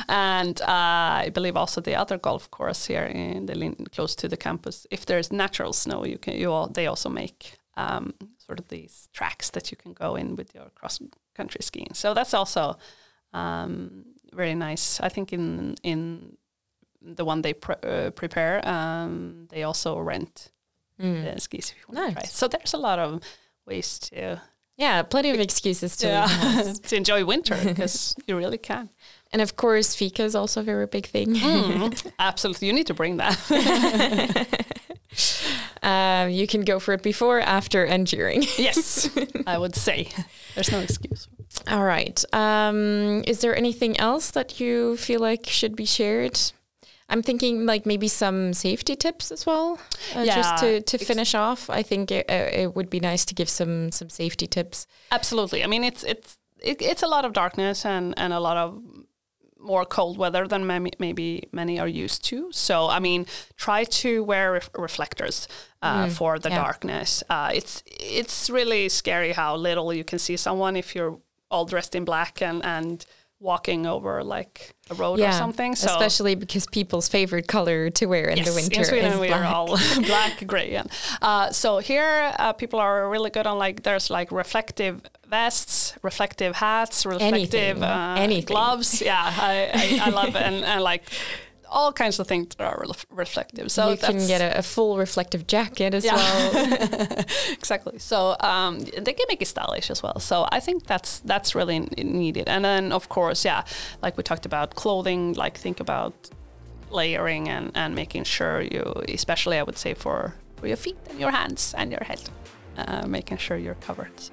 And 0.08 0.60
uh, 0.60 1.24
I 1.26 1.30
believe 1.32 1.56
also 1.56 1.80
the 1.80 1.94
other 2.00 2.18
golf 2.18 2.50
course 2.50 2.86
here 2.86 3.04
in 3.04 3.46
the 3.46 3.54
Lin- 3.54 3.86
close 3.94 4.16
to 4.16 4.28
the 4.28 4.36
campus, 4.36 4.86
if 4.90 5.04
there's 5.06 5.30
natural 5.32 5.72
snow, 5.72 6.04
you 6.04 6.18
can 6.18 6.34
you 6.34 6.50
all, 6.52 6.68
they 6.68 6.88
also 6.88 7.08
make 7.08 7.58
um, 7.76 8.12
sort 8.38 8.58
of 8.58 8.66
these 8.68 9.08
tracks 9.12 9.50
that 9.50 9.70
you 9.70 9.76
can 9.76 9.92
go 9.92 10.16
in 10.16 10.36
with 10.36 10.54
your 10.54 10.70
cross 10.74 11.00
country 11.34 11.60
skiing. 11.62 11.94
So 11.94 12.14
that's 12.14 12.34
also 12.34 12.76
um, 13.32 14.04
very 14.32 14.54
nice. 14.54 15.00
I 15.00 15.08
think 15.08 15.32
in 15.32 15.74
in 15.82 16.36
the 17.02 17.24
one 17.24 17.42
they 17.42 17.54
pre- 17.54 17.82
uh, 17.82 18.10
prepare, 18.10 18.60
um, 18.68 19.46
they 19.50 19.62
also 19.64 19.98
rent 19.98 20.52
the 20.98 21.34
skis 21.38 21.70
if 21.70 21.76
you 21.78 21.84
want 21.88 21.96
to 21.96 22.14
Nice. 22.14 22.14
try. 22.14 22.24
So 22.30 22.46
there's 22.48 22.74
a 22.74 22.78
lot 22.78 22.98
of 22.98 23.22
ways 23.66 23.98
to 24.00 24.40
Yeah, 24.76 25.02
plenty 25.02 25.30
of 25.30 25.40
excuses 25.40 25.96
to 25.96 26.26
house. 26.26 26.78
to 26.90 26.96
enjoy 26.96 27.24
winter 27.24 27.56
because 27.64 28.14
you 28.26 28.36
really 28.36 28.58
can. 28.58 28.88
And 29.32 29.40
of 29.42 29.54
course, 29.56 29.94
fika 29.96 30.22
is 30.24 30.34
also 30.34 30.60
a 30.60 30.64
very 30.64 30.86
big 30.86 31.06
thing. 31.06 31.36
Absolutely, 32.18 32.66
you 32.68 32.74
need 32.74 32.86
to 32.86 32.94
bring 32.94 33.16
that. 33.18 33.38
Uh, 35.82 36.28
you 36.30 36.46
can 36.46 36.60
go 36.60 36.78
for 36.78 36.92
it 36.92 37.02
before, 37.02 37.40
after, 37.40 37.84
and 37.84 38.06
during. 38.06 38.42
yes, 38.58 39.08
I 39.46 39.56
would 39.56 39.74
say 39.74 40.08
there's 40.54 40.70
no 40.70 40.80
excuse. 40.80 41.26
All 41.68 41.84
right. 41.84 42.24
Um, 42.32 43.22
is 43.26 43.40
there 43.40 43.56
anything 43.56 43.98
else 43.98 44.30
that 44.32 44.60
you 44.60 44.96
feel 44.96 45.20
like 45.20 45.46
should 45.46 45.76
be 45.76 45.84
shared? 45.84 46.38
I'm 47.08 47.22
thinking 47.22 47.66
like 47.66 47.86
maybe 47.86 48.08
some 48.08 48.52
safety 48.52 48.94
tips 48.94 49.32
as 49.32 49.44
well. 49.44 49.80
Uh, 50.14 50.20
Yeah, 50.20 50.36
just 50.36 50.62
to, 50.62 50.80
to 50.80 51.04
finish 51.04 51.34
off, 51.34 51.68
I 51.68 51.82
think 51.82 52.10
it, 52.10 52.30
uh, 52.30 52.62
it 52.62 52.76
would 52.76 52.88
be 52.88 53.00
nice 53.00 53.24
to 53.26 53.34
give 53.34 53.48
some 53.48 53.90
some 53.90 54.08
safety 54.08 54.46
tips. 54.46 54.86
Absolutely. 55.10 55.64
I 55.64 55.66
mean, 55.66 55.84
it's 55.84 56.04
it's 56.04 56.38
it, 56.62 56.80
it's 56.80 57.02
a 57.02 57.08
lot 57.08 57.24
of 57.24 57.32
darkness 57.32 57.84
and 57.84 58.14
and 58.16 58.32
a 58.32 58.38
lot 58.40 58.56
of 58.56 58.80
more 59.58 59.84
cold 59.84 60.16
weather 60.16 60.46
than 60.48 60.66
maybe, 60.66 60.90
maybe 60.98 61.48
many 61.52 61.78
are 61.78 61.88
used 61.88 62.24
to. 62.24 62.50
So, 62.50 62.88
I 62.88 62.98
mean, 62.98 63.26
try 63.56 63.84
to 63.84 64.24
wear 64.24 64.52
ref- 64.52 64.70
reflectors 64.74 65.48
uh, 65.82 66.08
for 66.08 66.38
the 66.38 66.48
yeah. 66.48 66.62
darkness. 66.62 67.22
Uh, 67.28 67.50
it's 67.54 67.82
it's 67.86 68.48
really 68.48 68.88
scary 68.88 69.32
how 69.32 69.56
little 69.56 69.92
you 69.92 70.04
can 70.04 70.18
see 70.18 70.36
someone 70.36 70.76
if 70.76 70.94
you're 70.94 71.18
all 71.50 71.64
dressed 71.64 71.94
in 71.94 72.04
black 72.04 72.40
and 72.42 72.64
and 72.64 73.04
walking 73.42 73.86
over 73.86 74.22
like 74.22 74.74
a 74.90 74.94
road 74.94 75.18
or 75.18 75.32
something. 75.32 75.74
So 75.74 75.86
especially 75.90 76.34
because 76.34 76.66
people's 76.66 77.08
favorite 77.08 77.48
color 77.48 77.88
to 77.88 78.04
wear 78.04 78.28
in 78.28 78.44
the 78.44 78.52
winter 78.52 78.80
in 78.80 78.84
Sweden 78.84 79.12
is 79.14 79.18
we 79.18 79.28
black. 79.28 79.40
are 79.40 79.46
all 79.46 79.66
black, 80.06 80.46
gray, 80.46 80.74
and 80.74 80.90
uh, 81.22 81.50
so 81.50 81.78
here 81.78 82.34
uh, 82.38 82.52
people 82.52 82.78
are 82.78 83.08
really 83.08 83.30
good 83.30 83.46
on 83.46 83.56
like 83.58 83.82
there's 83.82 84.10
like 84.10 84.30
reflective 84.30 85.00
vests, 85.26 85.94
reflective 86.02 86.56
hats, 86.56 87.06
reflective 87.06 87.32
Anything, 87.32 87.82
uh, 87.82 88.16
anything. 88.18 88.44
gloves. 88.54 89.00
Yeah, 89.00 89.18
I, 89.24 89.70
I, 89.72 90.08
I 90.08 90.10
love 90.10 90.28
it, 90.36 90.42
and, 90.42 90.62
and 90.62 90.82
like 90.82 91.04
all 91.70 91.92
kinds 91.92 92.18
of 92.18 92.26
things 92.26 92.54
that 92.56 92.64
are 92.64 92.84
ref- 92.86 93.06
reflective. 93.10 93.70
So 93.70 93.90
you 93.90 93.96
can 93.96 94.18
get 94.26 94.40
a, 94.40 94.58
a 94.58 94.62
full 94.62 94.98
reflective 94.98 95.46
jacket 95.46 95.94
as 95.94 96.04
Yeah. 96.04 96.16
well. 96.16 97.24
exactly. 97.52 97.98
So 97.98 98.36
um, 98.40 98.80
they 98.80 99.12
can 99.12 99.26
make 99.28 99.40
it 99.42 99.48
stylish 99.48 99.90
as 99.90 100.02
well. 100.02 100.18
So 100.20 100.46
I 100.52 100.60
think 100.60 100.86
that's 100.86 101.20
that's 101.20 101.54
really 101.54 101.80
needed. 101.98 102.48
And 102.48 102.64
then 102.64 102.92
of 102.92 103.08
course, 103.08 103.44
yeah, 103.44 103.62
like 104.02 104.16
we 104.16 104.22
talked 104.22 104.46
about 104.46 104.74
clothing. 104.74 105.34
Like 105.34 105.56
think 105.58 105.80
about 105.80 106.14
layering 106.90 107.48
and, 107.48 107.70
and 107.74 107.94
making 107.94 108.24
sure 108.24 108.60
you, 108.60 108.82
especially 109.08 109.56
I 109.58 109.62
would 109.62 109.78
say 109.78 109.94
for 109.94 110.34
for 110.56 110.66
your 110.66 110.76
feet 110.76 110.98
and 111.08 111.18
your 111.20 111.30
hands 111.30 111.74
and 111.78 111.90
your 111.90 112.04
head, 112.04 112.20
uh, 112.76 113.06
making 113.06 113.38
sure 113.38 113.56
you're 113.56 113.76
covered. 113.86 114.18
So 114.20 114.32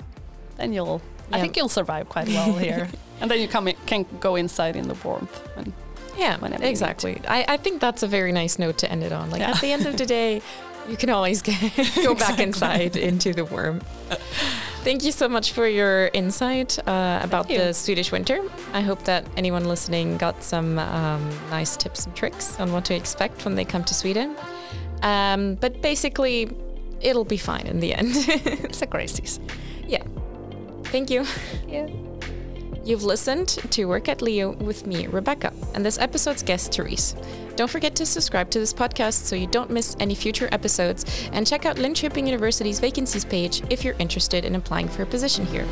then 0.58 0.74
you'll, 0.74 1.02
I 1.32 1.40
think 1.40 1.56
you'll 1.56 1.70
survive 1.70 2.10
quite 2.10 2.28
well 2.28 2.54
here. 2.58 2.90
and 3.22 3.30
then 3.32 3.40
you 3.40 3.48
come 3.48 3.68
in, 3.70 3.76
can 3.86 4.06
go 4.20 4.36
inside 4.36 4.76
in 4.76 4.88
the 4.88 4.96
warmth. 4.96 5.40
And 5.56 5.72
Yeah, 6.18 6.38
whenever 6.38 6.64
you 6.64 6.70
exactly. 6.70 7.22
I, 7.28 7.46
I 7.48 7.58
think 7.58 7.80
that's 7.82 8.04
a 8.04 8.08
very 8.08 8.32
nice 8.32 8.58
note 8.60 8.78
to 8.80 8.92
end 8.92 9.04
it 9.04 9.12
on. 9.12 9.30
Like 9.30 9.42
Yeah. 9.42 9.52
at 9.52 9.62
the 9.62 9.72
end 9.72 9.86
of 9.86 9.98
the 9.98 10.06
day, 10.06 10.42
you 10.90 10.98
can 10.98 11.10
always 11.10 11.42
get, 11.42 11.56
go 11.96 12.16
back 12.16 12.40
inside 12.40 12.96
into 12.96 13.34
the 13.34 13.46
warm. 13.46 13.82
Thank 14.84 15.04
you 15.04 15.12
so 15.12 15.28
much 15.28 15.52
for 15.52 15.68
your 15.68 16.08
insight 16.14 16.80
uh, 16.88 17.20
about 17.22 17.50
you. 17.50 17.58
the 17.58 17.74
Swedish 17.74 18.12
winter. 18.12 18.40
I 18.74 18.82
hope 18.82 19.04
that 19.04 19.26
anyone 19.36 19.66
listening 19.66 20.18
got 20.18 20.44
some 20.44 20.80
um, 20.80 21.30
nice 21.50 21.76
tips 21.76 22.06
and 22.06 22.16
tricks 22.16 22.58
on 22.60 22.72
what 22.72 22.86
to 22.86 22.96
expect 22.96 23.44
when 23.44 23.56
they 23.56 23.66
come 23.66 23.84
to 23.84 23.94
Sweden. 23.94 24.36
Um, 25.04 25.56
but 25.56 25.82
basically, 25.82 26.50
it'll 27.02 27.26
be 27.26 27.38
fine 27.38 27.68
in 27.68 27.80
the 27.82 27.94
end. 27.94 28.12
it's 28.16 28.82
a 28.82 28.86
great 28.88 29.10
season. 29.10 29.46
yeah. 29.88 30.04
Thank 30.86 31.10
you. 31.10 31.26
Yeah. 31.68 31.90
You've 32.88 33.04
listened 33.04 33.50
to 33.50 33.84
Work 33.84 34.08
at 34.08 34.20
LiU 34.20 34.56
with 34.60 34.88
me, 34.88 35.08
Rebecca, 35.08 35.52
and 35.74 35.86
this 35.86 36.00
episode's 36.00 36.42
guest, 36.42 36.74
Therese. 36.74 37.18
Don't 37.58 37.70
forget 37.70 37.98
to 37.98 38.06
subscribe 38.06 38.50
to 38.52 38.60
this 38.60 38.74
podcast 38.74 39.26
so 39.26 39.36
you 39.36 39.46
don't 39.46 39.70
miss 39.70 39.98
any 40.00 40.16
future 40.16 40.48
episodes, 40.54 41.04
and 41.34 41.46
check 41.46 41.66
out 41.66 41.76
Linköping 41.76 42.26
University's 42.26 42.80
vacancies 42.80 43.26
page 43.26 43.62
if 43.70 43.84
you're 43.84 43.98
interested 44.00 44.46
in 44.46 44.56
applying 44.56 44.88
for 44.88 45.04
a 45.04 45.06
position 45.06 45.46
here. 45.48 45.68